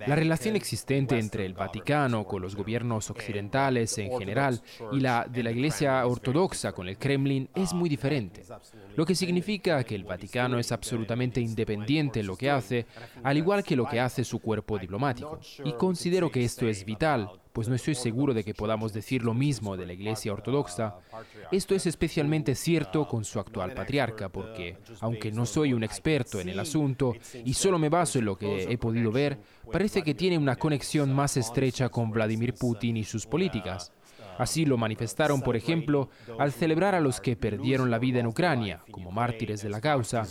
La 0.06 0.14
relación 0.14 0.54
existente 0.54 1.18
entre 1.18 1.46
el 1.46 1.54
Vaticano 1.54 2.24
con 2.24 2.42
los 2.42 2.54
gobiernos 2.54 3.10
occidentales 3.10 3.96
en 3.98 4.16
general 4.16 4.62
y 4.92 5.00
la 5.00 5.26
de 5.28 5.42
la 5.42 5.50
Iglesia 5.50 6.06
Ortodoxa 6.06 6.72
con 6.72 6.88
el 6.88 6.98
Kremlin 6.98 7.48
es 7.54 7.72
muy 7.72 7.88
diferente, 7.88 8.44
lo 8.96 9.06
que 9.06 9.14
significa 9.14 9.82
que 9.82 9.94
el 9.94 10.04
Vaticano 10.04 10.58
es 10.58 10.70
absolutamente 10.70 11.40
independiente 11.40 12.20
en 12.20 12.26
lo 12.26 12.36
que 12.36 12.50
hace, 12.50 12.86
al 13.24 13.38
igual 13.38 13.64
que 13.64 13.76
lo 13.76 13.86
que 13.86 13.98
hace 13.98 14.24
su 14.24 14.38
cuerpo 14.40 14.78
diplomático. 14.78 15.40
Y 15.64 15.72
considero 15.72 16.30
que 16.30 16.44
esto 16.44 16.68
es 16.68 16.84
vital 16.84 17.41
pues 17.52 17.68
no 17.68 17.74
estoy 17.74 17.94
seguro 17.94 18.34
de 18.34 18.44
que 18.44 18.54
podamos 18.54 18.92
decir 18.92 19.22
lo 19.22 19.34
mismo 19.34 19.76
de 19.76 19.86
la 19.86 19.92
Iglesia 19.92 20.32
Ortodoxa. 20.32 20.96
Esto 21.50 21.74
es 21.74 21.86
especialmente 21.86 22.54
cierto 22.54 23.06
con 23.06 23.24
su 23.24 23.38
actual 23.38 23.74
patriarca, 23.74 24.28
porque, 24.30 24.78
aunque 25.00 25.30
no 25.30 25.46
soy 25.46 25.72
un 25.72 25.84
experto 25.84 26.40
en 26.40 26.48
el 26.48 26.58
asunto 26.58 27.14
y 27.44 27.54
solo 27.54 27.78
me 27.78 27.88
baso 27.88 28.18
en 28.18 28.24
lo 28.24 28.36
que 28.36 28.64
he 28.64 28.78
podido 28.78 29.12
ver, 29.12 29.38
parece 29.70 30.02
que 30.02 30.14
tiene 30.14 30.38
una 30.38 30.56
conexión 30.56 31.12
más 31.12 31.36
estrecha 31.36 31.88
con 31.88 32.10
Vladimir 32.10 32.54
Putin 32.54 32.96
y 32.96 33.04
sus 33.04 33.26
políticas. 33.26 33.92
Así 34.38 34.64
lo 34.64 34.76
manifestaron, 34.78 35.42
por 35.42 35.56
ejemplo, 35.56 36.08
al 36.38 36.52
celebrar 36.52 36.94
a 36.94 37.00
los 37.00 37.20
que 37.20 37.36
perdieron 37.36 37.90
la 37.90 37.98
vida 37.98 38.20
en 38.20 38.26
Ucrania, 38.26 38.82
como 38.90 39.12
mártires 39.12 39.62
de 39.62 39.68
la 39.68 39.80
causa. 39.80 40.24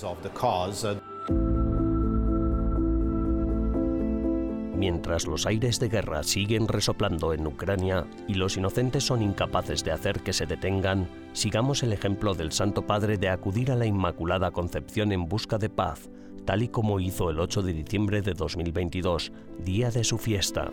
Mientras 4.82 5.28
los 5.28 5.46
aires 5.46 5.80
de 5.80 5.90
guerra 5.90 6.24
siguen 6.24 6.68
resoplando 6.68 7.34
en 7.34 7.46
Ucrania 7.46 8.08
y 8.28 8.34
los 8.34 8.58
inocentes 8.58 9.04
son 9.04 9.22
incapaces 9.22 9.84
de 9.84 9.92
hacer 9.92 10.22
que 10.22 10.34
se 10.34 10.48
detengan, 10.48 11.08
sigamos 11.34 11.84
el 11.84 11.94
ejemplo 11.94 12.34
del 12.34 12.52
Santo 12.52 12.88
Padre 12.88 13.20
de 13.20 13.30
acudir 13.30 13.72
a 13.72 13.76
la 13.76 13.86
Inmaculada 13.86 14.50
Concepción 14.50 15.12
en 15.12 15.30
busca 15.30 15.60
de 15.60 15.70
paz, 15.70 16.10
tal 16.46 16.64
y 16.64 16.70
como 16.70 17.00
hizo 17.00 17.30
el 17.30 17.40
8 17.40 17.62
de 17.62 17.74
diciembre 17.74 18.24
de 18.24 18.34
2022, 18.34 19.32
día 19.64 19.92
de 19.92 20.04
su 20.04 20.18
fiesta. 20.18 20.72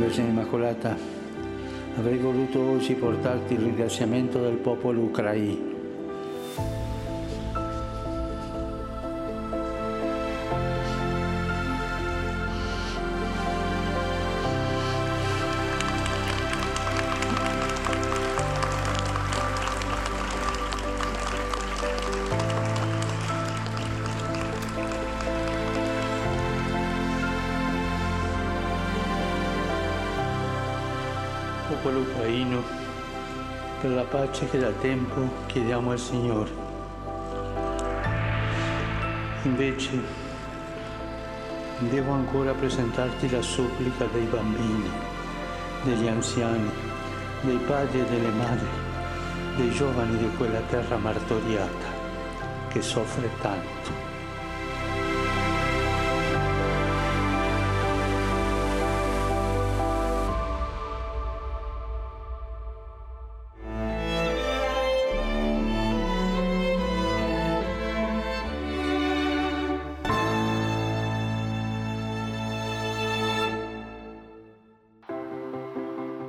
Vergine 0.00 0.30
Immacolata, 0.30 0.96
avrei 1.98 2.16
voluto 2.16 2.58
oggi 2.58 2.94
portarti 2.94 3.52
il 3.52 3.64
ringraziamento 3.64 4.40
del 4.40 4.56
popolo 4.56 5.02
ucraino 5.02 5.67
popolo 31.98 32.00
ucraino, 32.00 32.62
per 33.80 33.90
la 33.90 34.02
pace 34.02 34.48
che 34.48 34.58
da 34.58 34.70
tempo 34.70 35.28
chiediamo 35.46 35.90
al 35.90 35.98
Signore. 35.98 36.50
Invece 39.42 40.02
devo 41.78 42.12
ancora 42.12 42.52
presentarti 42.52 43.30
la 43.30 43.42
supplica 43.42 44.04
dei 44.12 44.24
bambini, 44.24 44.90
degli 45.82 46.08
anziani, 46.08 46.70
dei 47.42 47.58
padri 47.58 48.00
e 48.00 48.04
delle 48.04 48.30
madri, 48.30 48.68
dei 49.56 49.70
giovani 49.70 50.16
di 50.16 50.30
quella 50.36 50.60
terra 50.68 50.96
martoriata 50.96 51.96
che 52.68 52.82
soffre 52.82 53.30
tanto. 53.40 54.16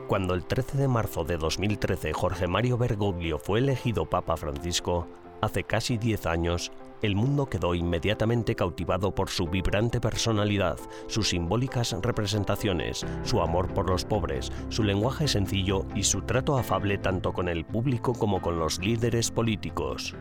Cuando 0.09 0.33
el 0.33 0.43
13 0.43 0.79
de 0.79 0.87
marzo 0.87 1.23
de 1.23 1.37
2013 1.37 2.13
Jorge 2.13 2.47
Mario 2.47 2.79
Bergoglio 2.79 3.37
fue 3.37 3.59
elegido 3.59 4.07
Papa 4.07 4.37
Francisco, 4.37 5.07
hace 5.39 5.63
casi 5.63 5.99
10 5.99 6.25
años, 6.25 6.71
el 7.03 7.15
mundo 7.15 7.45
quedó 7.45 7.75
inmediatamente 7.75 8.55
cautivado 8.55 9.13
por 9.13 9.29
su 9.29 9.45
vibrante 9.45 10.01
personalidad, 10.01 10.77
sus 11.05 11.29
simbólicas 11.29 11.95
representaciones, 12.01 13.05
su 13.21 13.39
amor 13.39 13.71
por 13.71 13.87
los 13.87 14.03
pobres, 14.03 14.51
su 14.69 14.81
lenguaje 14.81 15.27
sencillo 15.27 15.85
y 15.93 16.01
su 16.01 16.23
trato 16.23 16.57
afable 16.57 16.97
tanto 16.97 17.31
con 17.31 17.47
el 17.47 17.63
público 17.63 18.13
como 18.13 18.41
con 18.41 18.57
los 18.57 18.79
líderes 18.79 19.29
políticos. 19.29 20.15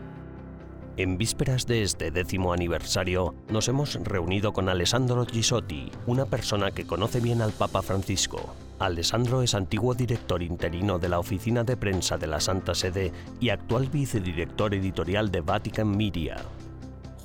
En 0.97 1.17
vísperas 1.17 1.65
de 1.65 1.81
este 1.81 2.11
décimo 2.11 2.53
aniversario, 2.53 3.33
nos 3.49 3.67
hemos 3.67 3.95
reunido 3.95 4.53
con 4.53 4.69
Alessandro 4.69 5.25
Gisotti, 5.25 5.91
una 6.05 6.25
persona 6.25 6.69
que 6.69 6.85
conoce 6.85 7.21
bien 7.21 7.41
al 7.41 7.53
Papa 7.53 7.81
Francisco. 7.81 8.53
Alessandro 8.79 9.41
es 9.41 9.55
antiguo 9.55 9.93
director 9.93 10.41
interino 10.41 10.99
de 10.99 11.09
la 11.09 11.19
oficina 11.19 11.65
de 11.65 11.75
prensa 11.75 12.17
de 12.17 12.27
la 12.27 12.39
Santa 12.39 12.73
Sede 12.73 13.11
y 13.41 13.49
actual 13.49 13.89
vicedirector 13.89 14.73
editorial 14.73 15.31
de 15.31 15.41
Vatican 15.41 15.97
Media. 15.97 16.37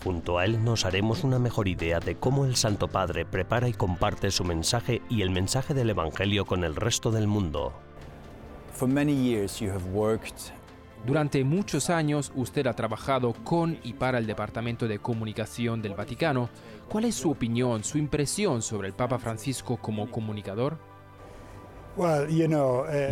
Junto 0.03 0.39
a 0.39 0.45
él 0.45 0.65
nos 0.65 0.85
haremos 0.85 1.23
una 1.23 1.39
mejor 1.39 1.69
idea 1.69 2.01
de 2.01 2.17
cómo 2.17 2.45
el 2.45 2.57
Santo 2.57 2.89
Padre 2.89 3.25
prepara 3.25 3.69
y 3.69 3.73
comparte 3.73 4.33
su 4.33 4.43
mensaje 4.45 5.01
y 5.09 5.23
el 5.23 5.31
mensaje 5.31 5.75
del 5.75 5.91
Evangelio 5.91 6.45
con 6.45 6.65
el 6.65 6.75
resto 6.75 7.13
del 7.13 7.29
mundo. 7.29 7.73
Durante 11.07 11.45
muchos 11.45 11.89
años 11.89 12.33
usted 12.35 12.67
ha 12.67 12.75
trabajado 12.75 13.33
con 13.45 13.79
y 13.85 13.93
para 13.93 14.19
el 14.19 14.27
Departamento 14.27 14.89
de 14.89 14.99
Comunicación 14.99 15.83
del 15.83 15.95
Vaticano. 15.95 16.49
¿Cuál 16.89 17.05
es 17.05 17.15
su 17.15 17.31
opinión, 17.31 17.85
su 17.85 17.99
impresión 17.99 18.61
sobre 18.61 18.89
el 18.89 18.95
Papa 18.95 19.19
Francisco 19.19 19.77
como 19.77 20.11
comunicador? 20.11 20.94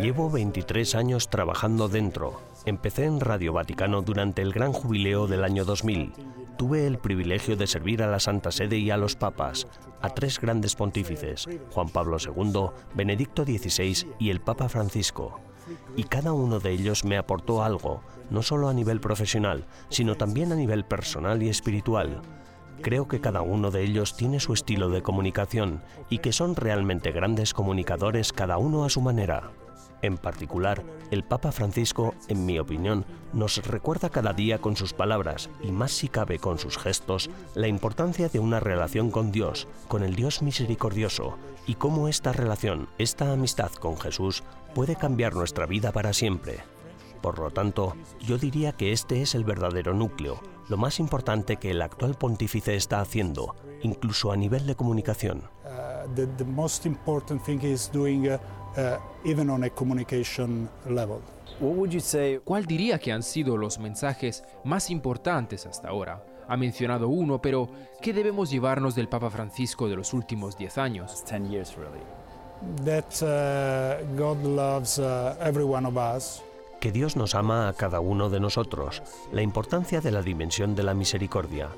Llevo 0.01 0.29
23 0.29 0.95
años 0.95 1.29
trabajando 1.29 1.87
dentro. 1.87 2.41
Empecé 2.65 3.05
en 3.05 3.21
Radio 3.21 3.53
Vaticano 3.53 4.01
durante 4.01 4.41
el 4.41 4.51
gran 4.51 4.73
jubileo 4.73 5.27
del 5.27 5.45
año 5.45 5.63
2000. 5.63 6.11
Tuve 6.57 6.85
el 6.85 6.97
privilegio 6.97 7.55
de 7.55 7.65
servir 7.65 8.03
a 8.03 8.07
la 8.07 8.19
Santa 8.19 8.51
Sede 8.51 8.77
y 8.77 8.91
a 8.91 8.97
los 8.97 9.15
papas, 9.15 9.67
a 10.01 10.09
tres 10.09 10.39
grandes 10.39 10.75
pontífices, 10.75 11.47
Juan 11.71 11.87
Pablo 11.89 12.17
II, 12.19 12.71
Benedicto 12.93 13.45
XVI 13.45 14.05
y 14.19 14.29
el 14.29 14.41
Papa 14.41 14.67
Francisco. 14.67 15.39
Y 15.95 16.03
cada 16.03 16.33
uno 16.33 16.59
de 16.59 16.71
ellos 16.71 17.05
me 17.05 17.17
aportó 17.17 17.63
algo, 17.63 18.01
no 18.29 18.41
solo 18.41 18.67
a 18.67 18.73
nivel 18.73 18.99
profesional, 18.99 19.65
sino 19.89 20.15
también 20.15 20.51
a 20.51 20.55
nivel 20.55 20.83
personal 20.83 21.41
y 21.41 21.47
espiritual. 21.47 22.21
Creo 22.81 23.07
que 23.07 23.21
cada 23.21 23.41
uno 23.41 23.71
de 23.71 23.83
ellos 23.83 24.15
tiene 24.15 24.39
su 24.39 24.53
estilo 24.53 24.89
de 24.89 25.01
comunicación 25.01 25.81
y 26.09 26.19
que 26.19 26.33
son 26.33 26.55
realmente 26.55 27.11
grandes 27.11 27.53
comunicadores 27.53 28.33
cada 28.33 28.57
uno 28.57 28.83
a 28.83 28.89
su 28.89 29.01
manera. 29.01 29.51
En 30.03 30.17
particular, 30.17 30.83
el 31.11 31.23
Papa 31.23 31.53
Francisco, 31.53 32.13
en 32.27 32.45
mi 32.45 32.59
opinión, 32.59 33.05
nos 33.31 33.65
recuerda 33.65 34.09
cada 34.09 34.33
día 34.33 34.59
con 34.59 34.75
sus 34.75 34.91
palabras, 34.91 35.49
y 35.61 35.71
más 35.71 35.93
si 35.93 36.09
cabe 36.09 36.39
con 36.39 36.59
sus 36.59 36.77
gestos, 36.77 37.29
la 37.55 37.69
importancia 37.69 38.27
de 38.27 38.39
una 38.39 38.59
relación 38.59 39.11
con 39.11 39.31
Dios, 39.31 39.69
con 39.87 40.03
el 40.03 40.13
Dios 40.13 40.41
misericordioso, 40.41 41.37
y 41.67 41.75
cómo 41.75 42.09
esta 42.09 42.33
relación, 42.33 42.89
esta 42.97 43.31
amistad 43.31 43.71
con 43.71 43.97
Jesús, 43.97 44.43
puede 44.75 44.97
cambiar 44.97 45.35
nuestra 45.35 45.65
vida 45.67 45.93
para 45.93 46.11
siempre. 46.11 46.59
Por 47.21 47.39
lo 47.39 47.51
tanto, 47.51 47.95
yo 48.19 48.37
diría 48.37 48.73
que 48.73 48.91
este 48.91 49.21
es 49.21 49.35
el 49.35 49.45
verdadero 49.45 49.93
núcleo, 49.93 50.41
lo 50.69 50.77
más 50.77 50.99
importante 50.99 51.57
que 51.57 51.71
el 51.71 51.81
actual 51.81 52.15
pontífice 52.15 52.75
está 52.75 53.01
haciendo, 53.01 53.55
incluso 53.81 54.31
a 54.31 54.37
nivel 54.37 54.65
de 54.65 54.75
comunicación. 54.75 55.43
¿Cuál 62.43 62.65
diría 62.65 62.99
que 62.99 63.11
han 63.11 63.23
sido 63.23 63.57
los 63.57 63.79
mensajes 63.79 64.43
más 64.63 64.89
importantes 64.89 65.65
hasta 65.65 65.89
ahora? 65.89 66.25
Ha 66.47 66.57
mencionado 66.57 67.07
uno, 67.07 67.41
pero 67.41 67.69
¿qué 68.01 68.11
debemos 68.11 68.49
llevarnos 68.49 68.95
del 68.95 69.07
Papa 69.07 69.29
Francisco 69.29 69.87
de 69.87 69.95
los 69.95 70.13
últimos 70.13 70.57
10 70.57 70.77
años? 70.77 71.23
That 72.85 73.21
uh, 73.21 74.15
God 74.15 74.41
loves 74.45 74.97
uh, 74.97 75.35
every 75.41 75.65
one 75.65 75.85
of 75.85 75.97
us 75.97 76.41
que 76.83 76.91
Dios 76.91 77.15
nos 77.15 77.33
ama 77.33 77.69
a 77.69 77.73
cada 77.73 78.01
uno 78.01 78.29
de 78.29 78.41
nosotros, 78.41 79.03
la 79.31 79.41
importancia 79.41 80.01
de 80.01 80.11
la 80.11 80.21
dimensión 80.21 80.75
de 80.75 80.83
la 80.83 80.93
misericordia. 80.93 81.69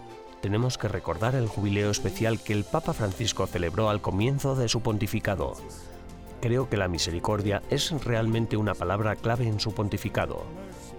Tenemos 0.41 0.79
que 0.79 0.87
recordar 0.87 1.35
el 1.35 1.47
jubileo 1.47 1.91
especial 1.91 2.41
que 2.41 2.53
el 2.53 2.63
Papa 2.63 2.91
Francisco 2.91 3.45
celebró 3.45 3.91
al 3.91 4.01
comienzo 4.01 4.55
de 4.55 4.67
su 4.67 4.81
pontificado. 4.81 5.53
Creo 6.41 6.69
que 6.69 6.77
la 6.77 6.87
misericordia 6.87 7.61
es 7.69 7.91
realmente 8.03 8.57
una 8.57 8.73
palabra 8.73 9.15
clave 9.15 9.47
en 9.47 9.59
su 9.59 9.75
pontificado. 9.75 10.41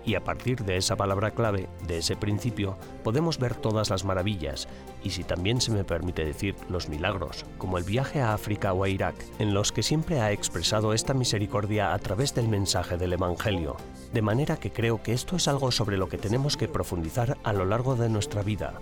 Y 0.06 0.14
a 0.14 0.22
partir 0.22 0.64
de 0.64 0.76
esa 0.76 0.94
palabra 0.94 1.32
clave, 1.32 1.68
de 1.88 1.98
ese 1.98 2.14
principio, 2.14 2.78
podemos 3.02 3.38
ver 3.40 3.56
todas 3.56 3.90
las 3.90 4.04
maravillas, 4.04 4.68
y 5.02 5.10
si 5.10 5.24
también 5.24 5.60
se 5.60 5.72
me 5.72 5.82
permite 5.82 6.24
decir 6.24 6.54
los 6.68 6.88
milagros, 6.88 7.44
como 7.58 7.76
el 7.76 7.82
viaje 7.82 8.20
a 8.20 8.32
África 8.32 8.72
o 8.72 8.84
a 8.84 8.88
Irak, 8.88 9.16
en 9.40 9.52
los 9.52 9.72
que 9.72 9.82
siempre 9.82 10.20
ha 10.20 10.30
expresado 10.30 10.92
esta 10.92 11.12
misericordia 11.12 11.92
a 11.92 11.98
través 11.98 12.36
del 12.36 12.46
mensaje 12.46 12.96
del 12.96 13.14
Evangelio. 13.14 13.76
De 14.12 14.22
manera 14.22 14.58
que 14.58 14.70
creo 14.70 15.02
que 15.02 15.12
esto 15.12 15.34
es 15.34 15.48
algo 15.48 15.72
sobre 15.72 15.96
lo 15.96 16.08
que 16.08 16.18
tenemos 16.18 16.56
que 16.56 16.68
profundizar 16.68 17.36
a 17.42 17.52
lo 17.52 17.64
largo 17.64 17.96
de 17.96 18.08
nuestra 18.08 18.42
vida. 18.42 18.74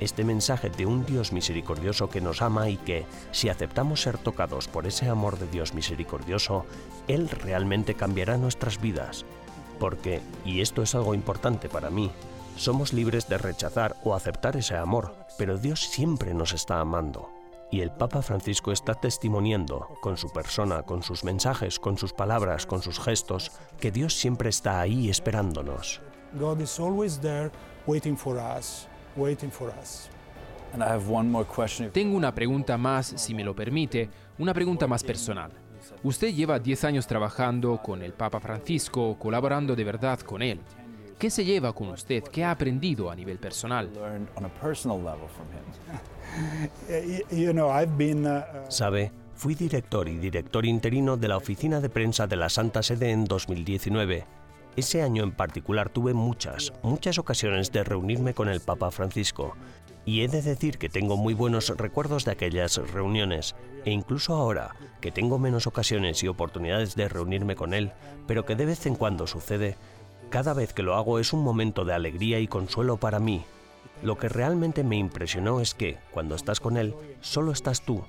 Este 0.00 0.24
mensaje 0.24 0.70
de 0.70 0.86
un 0.86 1.06
Dios 1.06 1.32
misericordioso 1.32 2.10
que 2.10 2.20
nos 2.20 2.42
ama 2.42 2.68
y 2.68 2.78
que, 2.78 3.06
si 3.30 3.48
aceptamos 3.48 4.02
ser 4.02 4.18
tocados 4.18 4.66
por 4.66 4.88
ese 4.88 5.08
amor 5.08 5.38
de 5.38 5.46
Dios 5.46 5.72
misericordioso, 5.72 6.66
Él 7.06 7.28
realmente 7.28 7.94
cambiará 7.94 8.36
nuestras 8.38 8.80
vidas 8.80 9.24
porque, 9.74 10.20
y 10.44 10.60
esto 10.60 10.82
es 10.82 10.94
algo 10.94 11.14
importante 11.14 11.68
para 11.68 11.90
mí, 11.90 12.10
somos 12.56 12.92
libres 12.92 13.28
de 13.28 13.38
rechazar 13.38 13.96
o 14.04 14.14
aceptar 14.14 14.56
ese 14.56 14.76
amor, 14.76 15.14
pero 15.36 15.58
Dios 15.58 15.80
siempre 15.80 16.34
nos 16.34 16.52
está 16.52 16.80
amando. 16.80 17.30
Y 17.70 17.80
el 17.80 17.90
Papa 17.90 18.22
Francisco 18.22 18.70
está 18.70 18.94
testimoniando, 18.94 19.88
con 20.00 20.16
su 20.16 20.30
persona, 20.30 20.82
con 20.82 21.02
sus 21.02 21.24
mensajes, 21.24 21.80
con 21.80 21.98
sus 21.98 22.12
palabras, 22.12 22.66
con 22.66 22.82
sus 22.82 23.00
gestos, 23.00 23.50
que 23.80 23.90
Dios 23.90 24.14
siempre 24.14 24.50
está 24.50 24.80
ahí 24.80 25.10
esperándonos. 25.10 26.00
God 26.38 26.60
is 26.60 26.78
always 26.78 27.18
there 27.18 27.50
waiting 27.86 28.16
for 28.16 28.36
us, 28.36 28.86
waiting 29.16 29.50
for 29.50 29.72
us. 29.80 30.08
Tengo 31.92 32.16
una 32.16 32.34
pregunta 32.34 32.76
más, 32.76 33.06
si 33.16 33.34
me 33.34 33.44
lo 33.44 33.54
permite, 33.54 34.10
una 34.38 34.52
pregunta 34.52 34.88
más 34.88 35.04
personal. 35.04 35.52
Usted 36.02 36.34
lleva 36.34 36.58
10 36.58 36.84
años 36.84 37.06
trabajando 37.06 37.80
con 37.82 38.02
el 38.02 38.12
Papa 38.12 38.40
Francisco, 38.40 39.16
colaborando 39.18 39.74
de 39.74 39.84
verdad 39.84 40.20
con 40.20 40.42
él. 40.42 40.60
¿Qué 41.18 41.30
se 41.30 41.44
lleva 41.44 41.72
con 41.72 41.88
usted? 41.88 42.22
¿Qué 42.24 42.44
ha 42.44 42.50
aprendido 42.50 43.10
a 43.10 43.16
nivel 43.16 43.38
personal? 43.38 43.88
Sabe, 48.68 49.12
fui 49.34 49.54
director 49.54 50.08
y 50.08 50.18
director 50.18 50.66
interino 50.66 51.16
de 51.16 51.28
la 51.28 51.36
oficina 51.36 51.80
de 51.80 51.88
prensa 51.88 52.26
de 52.26 52.36
la 52.36 52.48
Santa 52.48 52.82
Sede 52.82 53.10
en 53.10 53.24
2019. 53.24 54.26
Ese 54.76 55.02
año 55.02 55.22
en 55.22 55.32
particular 55.32 55.88
tuve 55.88 56.14
muchas, 56.14 56.72
muchas 56.82 57.18
ocasiones 57.18 57.70
de 57.70 57.84
reunirme 57.84 58.34
con 58.34 58.48
el 58.48 58.60
Papa 58.60 58.90
Francisco 58.90 59.54
y 60.04 60.22
he 60.22 60.28
de 60.28 60.42
decir 60.42 60.78
que 60.78 60.88
tengo 60.88 61.16
muy 61.16 61.34
buenos 61.34 61.68
recuerdos 61.76 62.24
de 62.24 62.32
aquellas 62.32 62.76
reuniones, 62.92 63.54
e 63.84 63.90
incluso 63.90 64.34
ahora, 64.34 64.76
que 65.00 65.12
tengo 65.12 65.38
menos 65.38 65.66
ocasiones 65.66 66.22
y 66.22 66.28
oportunidades 66.28 66.94
de 66.94 67.08
reunirme 67.08 67.56
con 67.56 67.74
él, 67.74 67.92
pero 68.26 68.44
que 68.44 68.56
de 68.56 68.66
vez 68.66 68.86
en 68.86 68.96
cuando 68.96 69.26
sucede, 69.26 69.76
cada 70.30 70.54
vez 70.54 70.72
que 70.72 70.82
lo 70.82 70.94
hago 70.94 71.18
es 71.18 71.32
un 71.32 71.42
momento 71.42 71.84
de 71.84 71.94
alegría 71.94 72.40
y 72.40 72.48
consuelo 72.48 72.96
para 72.96 73.18
mí. 73.18 73.44
Lo 74.02 74.18
que 74.18 74.28
realmente 74.28 74.84
me 74.84 74.96
impresionó 74.96 75.60
es 75.60 75.74
que, 75.74 75.98
cuando 76.10 76.34
estás 76.34 76.60
con 76.60 76.76
él, 76.76 76.94
solo 77.20 77.52
estás 77.52 77.82
tú, 77.82 78.04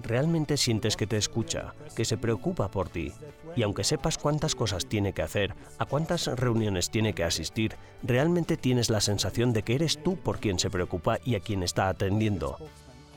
realmente 0.00 0.56
sientes 0.56 0.96
que 0.96 1.06
te 1.06 1.16
escucha, 1.16 1.74
que 1.94 2.04
se 2.04 2.16
preocupa 2.16 2.70
por 2.70 2.88
ti. 2.88 3.12
Y 3.56 3.62
aunque 3.62 3.84
sepas 3.84 4.18
cuántas 4.18 4.54
cosas 4.54 4.86
tiene 4.86 5.12
que 5.12 5.22
hacer, 5.22 5.54
a 5.78 5.84
cuántas 5.84 6.26
reuniones 6.26 6.90
tiene 6.90 7.12
que 7.12 7.24
asistir, 7.24 7.76
realmente 8.02 8.56
tienes 8.56 8.90
la 8.90 9.00
sensación 9.00 9.52
de 9.52 9.62
que 9.62 9.74
eres 9.74 10.02
tú 10.02 10.16
por 10.16 10.38
quien 10.38 10.58
se 10.58 10.70
preocupa 10.70 11.18
y 11.24 11.34
a 11.34 11.40
quien 11.40 11.62
está 11.62 11.88
atendiendo. 11.88 12.56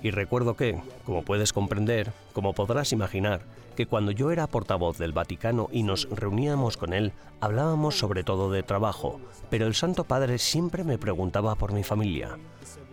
Y 0.01 0.11
recuerdo 0.11 0.55
que, 0.55 0.81
como 1.05 1.23
puedes 1.23 1.53
comprender, 1.53 2.11
como 2.33 2.53
podrás 2.53 2.91
imaginar, 2.91 3.41
que 3.75 3.87
cuando 3.87 4.11
yo 4.11 4.31
era 4.31 4.47
portavoz 4.47 4.97
del 4.97 5.13
Vaticano 5.13 5.69
y 5.71 5.83
nos 5.83 6.07
reuníamos 6.09 6.77
con 6.77 6.93
él, 6.93 7.13
hablábamos 7.41 7.97
sobre 7.97 8.23
todo 8.23 8.51
de 8.51 8.63
trabajo, 8.63 9.19
pero 9.49 9.67
el 9.67 9.75
Santo 9.75 10.03
Padre 10.03 10.37
siempre 10.37 10.83
me 10.83 10.97
preguntaba 10.97 11.55
por 11.55 11.73
mi 11.73 11.83
familia. 11.83 12.37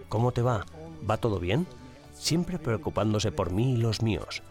¿Cómo 0.09 0.33
te 0.33 0.43
va? 0.43 0.67
¿Va 1.09 1.17
todo 1.17 1.39
bien? 1.39 1.67
Siempre 2.23 2.61
preocupándose 2.61 3.33
por 3.33 3.51
mí 3.51 3.75
y 3.75 3.77
los 3.79 4.01
míos. 4.01 4.43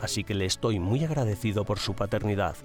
Así 0.00 0.24
que 0.24 0.34
le 0.34 0.46
estoy 0.46 0.80
muy 0.80 1.04
agradecido 1.04 1.64
por 1.64 1.78
su 1.78 1.94
paternidad, 1.94 2.56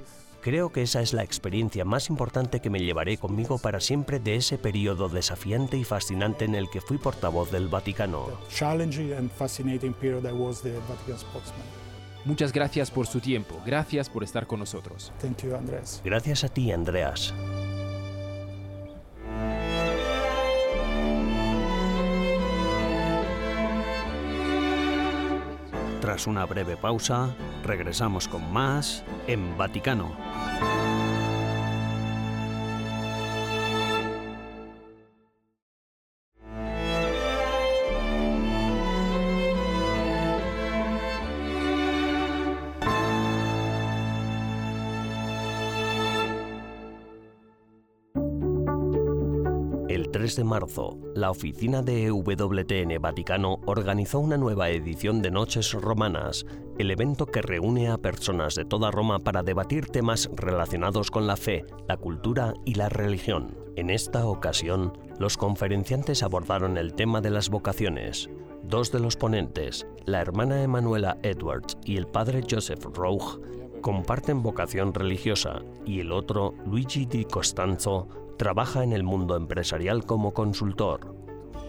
Creo 0.46 0.72
que 0.72 0.84
esa 0.84 1.02
es 1.02 1.12
la 1.12 1.24
experiencia 1.24 1.86
más 1.86 2.08
importante 2.08 2.60
que 2.60 2.70
me 2.70 2.80
llevaré 2.80 3.18
conmigo 3.18 3.58
para 3.58 3.80
siempre 3.80 4.20
de 4.20 4.36
ese 4.36 4.60
periodo 4.60 5.10
desafiante 5.10 5.76
y 5.76 5.84
fascinante 5.84 6.46
en 6.46 6.54
el 6.54 6.70
que 6.70 6.82
fui 6.82 7.00
portavoz 7.00 7.50
del 7.52 7.68
Vaticano. 7.68 8.28
Muchas 12.24 12.54
gracias 12.54 12.92
por 12.92 13.08
su 13.08 13.22
tiempo, 13.22 13.60
gracias 13.66 14.08
por 14.08 14.24
estar 14.24 14.46
con 14.46 14.60
nosotros. 14.60 15.12
Gracias 16.06 16.44
a 16.44 16.50
ti, 16.50 16.72
Andreas. 16.72 17.34
Tras 26.02 26.28
una 26.28 26.46
breve 26.46 26.78
pausa, 26.78 27.34
regresamos 27.64 28.28
con 28.28 28.52
más 28.52 29.04
en 29.28 29.58
Vaticano. 29.58 30.16
El 49.96 50.12
3 50.12 50.36
de 50.36 50.44
marzo, 50.44 51.00
la 51.16 51.32
oficina 51.32 51.82
de 51.82 52.08
EWTN 52.08 53.02
Vaticano 53.02 53.62
organizó 53.66 54.20
una 54.20 54.36
nueva 54.36 54.70
edición 54.70 55.22
de 55.22 55.32
Noches 55.32 55.72
Romanas, 55.72 56.46
el 56.78 56.92
evento 56.92 57.28
que 57.28 57.42
reúne 57.42 57.88
a 57.88 57.98
personas 57.98 58.56
de 58.56 58.66
toda 58.66 58.92
Roma 58.92 59.20
para 59.20 59.42
debatir 59.42 59.86
temas 59.86 60.30
relacionados 60.36 61.12
con 61.12 61.28
la 61.28 61.38
fe, 61.38 61.64
la 61.88 61.96
cultura 61.96 62.56
y 62.66 62.74
la 62.74 62.90
religión. 62.90 63.58
En 63.78 63.90
esta 63.90 64.26
ocasión, 64.28 64.92
los 65.18 65.38
conferenciantes 65.38 66.24
abordaron 66.24 66.78
el 66.78 66.94
tema 66.94 67.22
de 67.22 67.30
las 67.30 67.48
vocaciones. 67.48 68.30
Dos 68.64 68.92
de 68.92 69.00
los 69.00 69.16
ponentes, 69.16 69.88
la 70.04 70.20
hermana 70.20 70.62
Emanuela 70.62 71.18
Edwards 71.24 71.78
y 71.86 71.96
el 71.96 72.08
padre 72.08 72.42
Joseph 72.46 72.84
Rough, 72.84 73.40
comparten 73.86 74.42
vocación 74.42 74.96
religiosa 74.96 75.62
y 75.86 76.00
el 76.00 76.12
otro, 76.12 76.56
Luigi 76.66 77.06
Di 77.06 77.24
Costanzo, 77.24 78.08
trabaja 78.36 78.84
en 78.84 78.94
el 78.94 79.04
mundo 79.04 79.36
empresarial 79.36 80.08
como 80.08 80.34
consultor. 80.34 81.16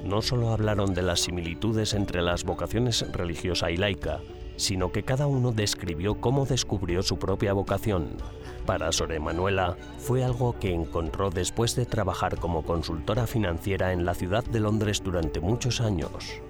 No 0.03 0.23
solo 0.23 0.49
hablaron 0.49 0.95
de 0.95 1.03
las 1.03 1.21
similitudes 1.21 1.93
entre 1.93 2.23
las 2.23 2.45
vocaciones 2.45 3.05
religiosa 3.13 3.71
y 3.71 3.77
laica, 3.77 4.21
sino 4.57 4.93
que 4.93 5.03
cada 5.03 5.27
uno 5.27 5.53
describió 5.53 6.19
cómo 6.19 6.47
descubrió 6.47 7.03
su 7.03 7.19
propia 7.19 7.53
vocación. 7.53 8.17
Para 8.65 8.93
Sor 8.93 9.21
Manuela 9.21 9.77
fue 9.99 10.25
algo 10.25 10.59
que 10.59 10.73
encontró 10.73 11.29
después 11.29 11.77
de 11.77 11.85
trabajar 11.85 12.39
como 12.39 12.63
consultora 12.65 13.27
financiera 13.27 13.93
en 13.93 14.07
la 14.07 14.15
ciudad 14.15 14.43
de 14.43 14.61
Londres 14.61 15.03
durante 15.05 15.41
muchos 15.41 15.83
años. 15.83 16.41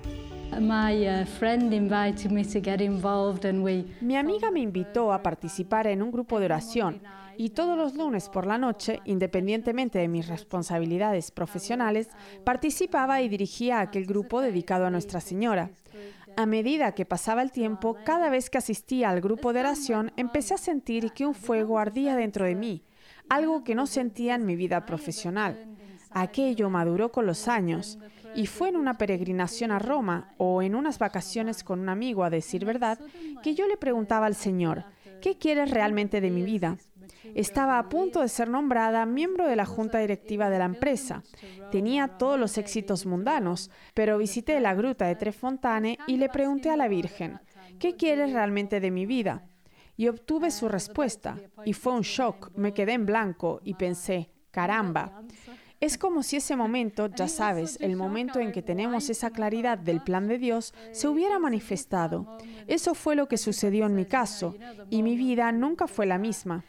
Mi 4.01 4.17
amiga 4.17 4.51
me 4.51 4.61
invitó 4.61 5.13
a 5.13 5.23
participar 5.23 5.87
en 5.87 6.03
un 6.03 6.11
grupo 6.11 6.39
de 6.41 6.47
oración 6.47 7.03
y 7.37 7.51
todos 7.51 7.77
los 7.77 7.95
lunes 7.95 8.31
por 8.31 8.47
la 8.47 8.57
noche, 8.57 9.01
independientemente 9.05 9.99
de 9.99 10.09
mis 10.09 10.29
responsabilidades 10.29 11.31
profesionales, 11.31 12.09
participaba 12.45 13.21
y 13.21 13.29
dirigía 13.29 13.81
aquel 13.81 14.07
grupo 14.07 14.41
dedicado 14.41 14.87
a 14.87 14.91
Nuestra 14.91 15.21
Señora. 15.21 15.71
A 16.39 16.47
medida 16.47 16.93
que 16.93 17.05
pasaba 17.05 17.43
el 17.43 17.53
tiempo, 17.53 17.97
cada 18.05 18.31
vez 18.31 18.49
que 18.49 18.59
asistía 18.59 19.11
al 19.11 19.21
grupo 19.21 19.53
de 19.53 19.61
oración, 19.61 20.13
empecé 20.17 20.55
a 20.55 20.59
sentir 20.59 21.13
que 21.13 21.27
un 21.27 21.35
fuego 21.35 21.79
ardía 21.79 22.17
dentro 22.17 22.47
de 22.47 22.55
mí, 22.55 22.83
algo 23.29 23.63
que 23.63 23.75
no 23.75 23.87
sentía 23.87 24.35
en 24.35 24.47
mi 24.47 24.57
vida 24.57 24.87
profesional. 24.87 25.77
Aquello 26.11 26.71
maduró 26.71 27.13
con 27.13 27.27
los 27.27 27.47
años 27.47 27.99
y 28.37 28.47
fue 28.47 28.69
en 28.69 28.77
una 28.77 28.99
peregrinación 28.99 29.73
a 29.73 29.79
Roma 29.79 30.35
o 30.37 30.63
en 30.63 30.75
unas 30.75 30.99
vacaciones 30.99 31.65
con 31.65 31.81
un 31.81 31.89
amigo, 31.89 32.23
a 32.23 32.31
decir 32.31 32.65
verdad, 32.65 33.01
que 33.43 33.55
yo 33.55 33.67
le 33.67 33.77
preguntaba 33.77 34.27
al 34.27 34.35
Señor, 34.35 34.85
¿qué 35.21 35.39
quieres 35.39 35.71
realmente 35.71 36.21
de 36.21 36.31
mi 36.31 36.43
vida? 36.43 36.77
Estaba 37.35 37.79
a 37.79 37.89
punto 37.89 38.21
de 38.21 38.29
ser 38.29 38.49
nombrada 38.49 39.07
miembro 39.07 39.47
de 39.47 39.57
la 39.57 39.67
junta 39.67 39.99
directiva 39.99 40.51
de 40.51 40.59
la 40.59 40.67
empresa. 40.67 41.23
Tenía 41.71 42.09
todos 42.09 42.39
los 42.39 42.59
éxitos 42.59 43.07
mundanos, 43.07 43.71
pero 43.95 44.19
visité 44.19 44.61
la 44.61 44.75
gruta 44.75 45.07
de 45.07 45.17
Trefontane 45.17 45.99
y 46.07 46.19
le 46.19 46.29
pregunté 46.29 46.71
a 46.71 46.77
la 46.77 46.89
Virgen, 46.89 47.41
¿qué 47.79 47.97
quieres 47.97 48.33
realmente 48.33 48.81
de 48.81 48.91
mi 48.91 49.07
vida? 49.07 49.49
Y 49.97 50.09
obtuve 50.09 50.51
su 50.51 50.69
respuesta, 50.69 51.37
y 51.65 51.73
fue 51.73 51.95
un 51.95 52.03
shock, 52.03 52.53
me 52.55 52.75
quedé 52.75 52.93
en 52.93 53.07
blanco 53.07 53.61
y 53.65 53.75
pensé, 53.75 54.31
caramba. 54.51 55.23
Es 55.79 55.99
como 55.99 56.23
si 56.23 56.37
ese 56.37 56.57
momento, 56.57 57.09
ya 57.09 57.29
sabes, 57.29 57.77
el 57.83 57.97
momento 57.97 58.41
en 58.41 58.51
que 58.51 58.63
tenemos 58.63 59.11
esa 59.11 59.31
claridad 59.31 59.77
del 59.77 60.03
plan 60.03 60.27
de 60.27 60.39
Dios, 60.39 60.73
se 60.93 61.07
hubiera 61.07 61.39
manifestado. 61.39 62.39
Eso 62.67 62.95
fue 62.95 63.15
lo 63.15 63.29
que 63.29 63.37
sucedió 63.37 63.85
en 63.85 63.95
mi 63.95 64.07
caso, 64.07 64.55
y 64.89 65.03
mi 65.03 65.17
vida 65.17 65.53
nunca 65.53 65.87
fue 65.87 66.07
la 66.07 66.17
misma. 66.17 66.65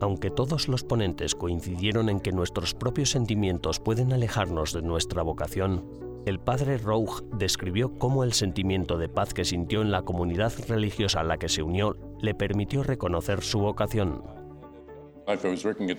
Aunque 0.00 0.30
todos 0.30 0.68
los 0.68 0.84
ponentes 0.84 1.34
coincidieron 1.34 2.10
en 2.10 2.20
que 2.20 2.32
nuestros 2.32 2.74
propios 2.74 3.10
sentimientos 3.10 3.80
pueden 3.80 4.12
alejarnos 4.12 4.74
de 4.74 4.82
nuestra 4.82 5.22
vocación, 5.22 5.88
el 6.26 6.38
padre 6.38 6.76
Rough 6.76 7.22
describió 7.38 7.98
cómo 7.98 8.24
el 8.24 8.34
sentimiento 8.34 8.98
de 8.98 9.08
paz 9.08 9.32
que 9.32 9.44
sintió 9.44 9.80
en 9.80 9.90
la 9.90 10.02
comunidad 10.02 10.52
religiosa 10.68 11.20
a 11.20 11.24
la 11.24 11.38
que 11.38 11.48
se 11.48 11.62
unió 11.62 11.96
le 12.20 12.34
permitió 12.34 12.82
reconocer 12.82 13.42
su 13.42 13.60
vocación. 13.60 14.41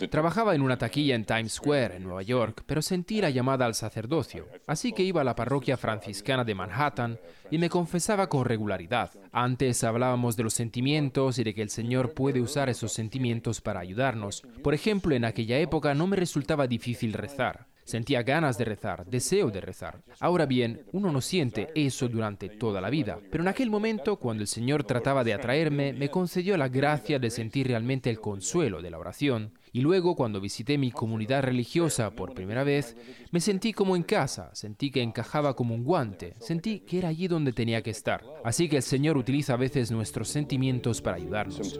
Trabajaba 0.09 0.55
en 0.55 0.61
una 0.61 0.77
taquilla 0.77 1.15
en 1.15 1.25
Times 1.25 1.53
Square, 1.53 1.95
en 1.95 2.03
Nueva 2.03 2.21
York, 2.23 2.63
pero 2.65 2.81
sentí 2.81 3.21
la 3.21 3.29
llamada 3.29 3.65
al 3.65 3.75
sacerdocio, 3.75 4.47
así 4.67 4.91
que 4.91 5.03
iba 5.03 5.21
a 5.21 5.23
la 5.23 5.35
parroquia 5.35 5.77
franciscana 5.77 6.43
de 6.43 6.55
Manhattan 6.55 7.19
y 7.49 7.57
me 7.57 7.69
confesaba 7.69 8.27
con 8.27 8.45
regularidad. 8.45 9.11
Antes 9.35 9.83
hablábamos 9.83 10.37
de 10.37 10.43
los 10.43 10.53
sentimientos 10.53 11.39
y 11.39 11.43
de 11.43 11.55
que 11.55 11.63
el 11.63 11.71
Señor 11.71 12.13
puede 12.13 12.39
usar 12.39 12.69
esos 12.69 12.93
sentimientos 12.93 13.61
para 13.61 13.79
ayudarnos. 13.79 14.43
Por 14.61 14.75
ejemplo, 14.75 15.15
en 15.15 15.25
aquella 15.25 15.57
época 15.57 15.95
no 15.95 16.05
me 16.05 16.15
resultaba 16.15 16.67
difícil 16.67 17.13
rezar. 17.13 17.65
Sentía 17.83 18.21
ganas 18.21 18.59
de 18.59 18.65
rezar, 18.65 19.07
deseo 19.07 19.49
de 19.49 19.59
rezar. 19.59 20.03
Ahora 20.19 20.45
bien, 20.45 20.83
uno 20.91 21.11
no 21.11 21.19
siente 21.19 21.69
eso 21.73 22.07
durante 22.07 22.47
toda 22.47 22.79
la 22.79 22.91
vida, 22.91 23.17
pero 23.31 23.43
en 23.43 23.47
aquel 23.47 23.71
momento, 23.71 24.17
cuando 24.17 24.43
el 24.43 24.47
Señor 24.47 24.83
trataba 24.83 25.23
de 25.23 25.33
atraerme, 25.33 25.93
me 25.93 26.09
concedió 26.09 26.55
la 26.55 26.69
gracia 26.69 27.17
de 27.17 27.31
sentir 27.31 27.67
realmente 27.67 28.11
el 28.11 28.21
consuelo 28.21 28.83
de 28.83 28.91
la 28.91 28.99
oración. 28.99 29.53
Y 29.75 29.81
luego, 29.81 30.15
cuando 30.15 30.39
visité 30.39 30.77
mi 30.77 30.91
comunidad 30.91 31.41
religiosa 31.41 32.11
por 32.11 32.35
primera 32.35 32.63
vez, 32.63 32.95
me 33.31 33.39
sentí 33.39 33.73
como 33.73 33.95
en 33.95 34.03
casa, 34.03 34.51
sentí 34.53 34.91
que 34.91 35.01
encajaba 35.01 35.55
como 35.55 35.73
un 35.73 35.83
guante, 35.83 36.35
sentí 36.39 36.81
que 36.81 36.99
era 36.99 37.09
allí 37.09 37.27
donde 37.27 37.53
tenía 37.53 37.81
que 37.81 37.89
estar. 37.89 38.23
Así 38.43 38.69
que 38.69 38.77
el 38.77 38.83
Señor 38.83 39.17
utiliza 39.17 39.55
a 39.55 39.57
veces 39.57 39.89
nuestros 39.89 40.29
sentimientos 40.29 41.01
para 41.01 41.17
ayudarnos. 41.17 41.75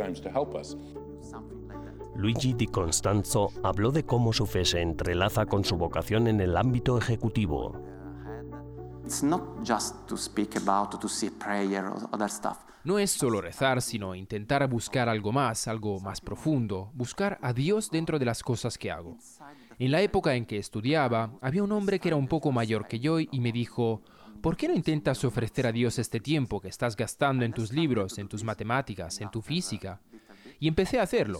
Luigi 2.15 2.53
Di 2.53 2.65
Constanzo 2.65 3.49
habló 3.63 3.91
de 3.91 4.03
cómo 4.03 4.33
su 4.33 4.47
fe 4.47 4.65
se 4.65 4.81
entrelaza 4.81 5.45
con 5.45 5.63
su 5.63 5.77
vocación 5.77 6.27
en 6.27 6.41
el 6.41 6.57
ámbito 6.57 6.97
ejecutivo. 6.97 7.92
No 12.83 12.99
es 12.99 13.11
solo 13.11 13.39
rezar, 13.39 13.81
sino 13.81 14.13
intentar 14.13 14.67
buscar 14.67 15.07
algo 15.07 15.31
más, 15.31 15.67
algo 15.67 16.01
más 16.01 16.19
profundo, 16.19 16.91
buscar 16.93 17.39
a 17.41 17.53
Dios 17.53 17.89
dentro 17.89 18.19
de 18.19 18.25
las 18.25 18.43
cosas 18.43 18.77
que 18.77 18.91
hago. 18.91 19.17
En 19.79 19.91
la 19.91 20.01
época 20.01 20.35
en 20.35 20.45
que 20.45 20.57
estudiaba, 20.57 21.31
había 21.41 21.63
un 21.63 21.71
hombre 21.71 21.99
que 21.99 22.09
era 22.09 22.17
un 22.17 22.27
poco 22.27 22.51
mayor 22.51 22.87
que 22.87 22.99
yo 22.99 23.19
y 23.19 23.39
me 23.39 23.53
dijo, 23.53 24.01
¿por 24.41 24.57
qué 24.57 24.67
no 24.67 24.73
intentas 24.73 25.23
ofrecer 25.23 25.65
a 25.65 25.71
Dios 25.71 25.97
este 25.97 26.19
tiempo 26.19 26.59
que 26.59 26.67
estás 26.67 26.97
gastando 26.97 27.45
en 27.45 27.53
tus 27.53 27.71
libros, 27.71 28.17
en 28.17 28.27
tus 28.27 28.43
matemáticas, 28.43 29.21
en 29.21 29.31
tu 29.31 29.41
física? 29.41 30.01
Y 30.59 30.67
empecé 30.67 30.99
a 30.99 31.03
hacerlo. 31.03 31.39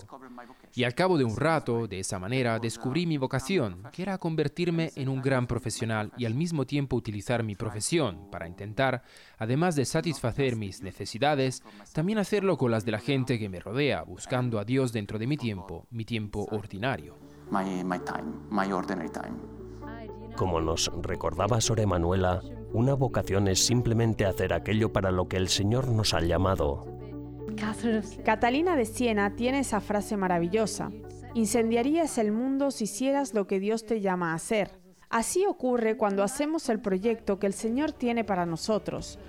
Y 0.76 0.86
al 0.86 0.96
cabo 0.96 1.18
de 1.18 1.24
un 1.24 1.38
rato, 1.38 1.88
de 1.88 2.00
esa 2.00 2.18
manera, 2.18 2.58
descubrí 2.60 3.06
mi 3.06 3.18
vocación, 3.18 3.84
que 3.92 4.02
era 4.02 4.18
convertirme 4.18 4.92
en 4.96 5.08
un 5.08 5.22
gran 5.22 5.46
profesional 5.46 6.12
y 6.18 6.26
al 6.26 6.34
mismo 6.34 6.66
tiempo 6.66 6.96
utilizar 6.96 7.44
mi 7.44 7.56
profesión 7.56 8.30
para 8.32 8.48
intentar, 8.48 9.04
además 9.38 9.76
de 9.76 9.86
satisfacer 9.86 10.56
mis 10.56 10.82
necesidades, 10.82 11.64
también 11.94 12.18
hacerlo 12.18 12.58
con 12.58 12.72
las 12.72 12.86
de 12.86 12.92
la 12.92 13.00
gente 13.00 13.38
que 13.38 13.50
me 13.50 13.60
rodea, 13.60 14.04
buscando 14.04 14.60
a 14.60 14.66
Dios 14.66 14.94
dentro 14.94 15.20
de 15.20 15.28
mi 15.28 15.38
tiempo, 15.38 15.86
mi 15.92 16.06
tiempo 16.06 16.48
ordinario. 16.52 17.18
Como 20.36 20.60
nos 20.60 20.92
recordaba 21.02 21.62
Sor 21.62 21.86
Manuela, 21.86 22.42
una 22.72 22.96
vocación 22.96 23.48
es 23.48 23.64
simplemente 23.64 24.26
hacer 24.26 24.54
aquello 24.54 24.92
para 24.92 25.12
lo 25.12 25.28
que 25.28 25.38
el 25.38 25.48
Señor 25.50 25.90
nos 25.90 26.16
ha 26.16 26.22
llamado. 26.22 26.93
Catalina 28.24 28.76
de 28.76 28.86
Siena 28.86 29.36
tiene 29.36 29.60
esa 29.60 29.82
frase 29.82 30.18
maravillosa. 30.18 30.92
Incendiarías 31.34 32.18
el 32.18 32.32
mundo 32.32 32.72
si 32.72 32.86
hicieras 32.86 33.34
lo 33.34 33.48
que 33.48 33.60
Dios 33.60 33.86
te 33.86 34.02
llama 34.02 34.32
a 34.32 34.36
hacer. 34.36 34.80
Así 35.10 35.46
ocurre 35.46 35.98
cuando 35.98 36.24
hacemos 36.24 36.70
el 36.70 36.80
proyecto 36.80 37.38
que 37.40 37.48
el 37.48 37.54
Señor 37.54 37.92
tiene 37.92 38.24
para 38.24 38.46
nosotros. 38.46 39.20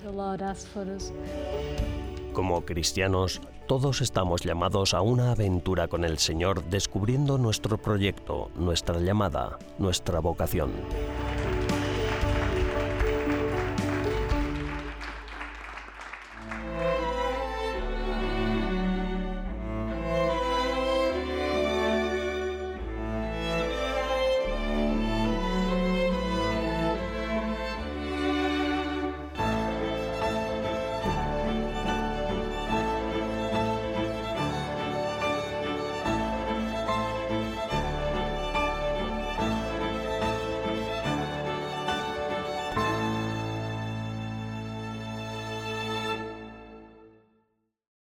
Como 2.33 2.65
cristianos, 2.65 3.41
todos 3.67 4.01
estamos 4.01 4.43
llamados 4.43 4.93
a 4.93 5.01
una 5.01 5.33
aventura 5.33 5.89
con 5.89 6.05
el 6.05 6.19
Señor 6.19 6.65
descubriendo 6.65 7.39
nuestro 7.39 7.79
proyecto, 7.79 8.51
nuestra 8.57 8.99
llamada, 8.99 9.59
nuestra 9.79 10.21
vocación. 10.21 10.71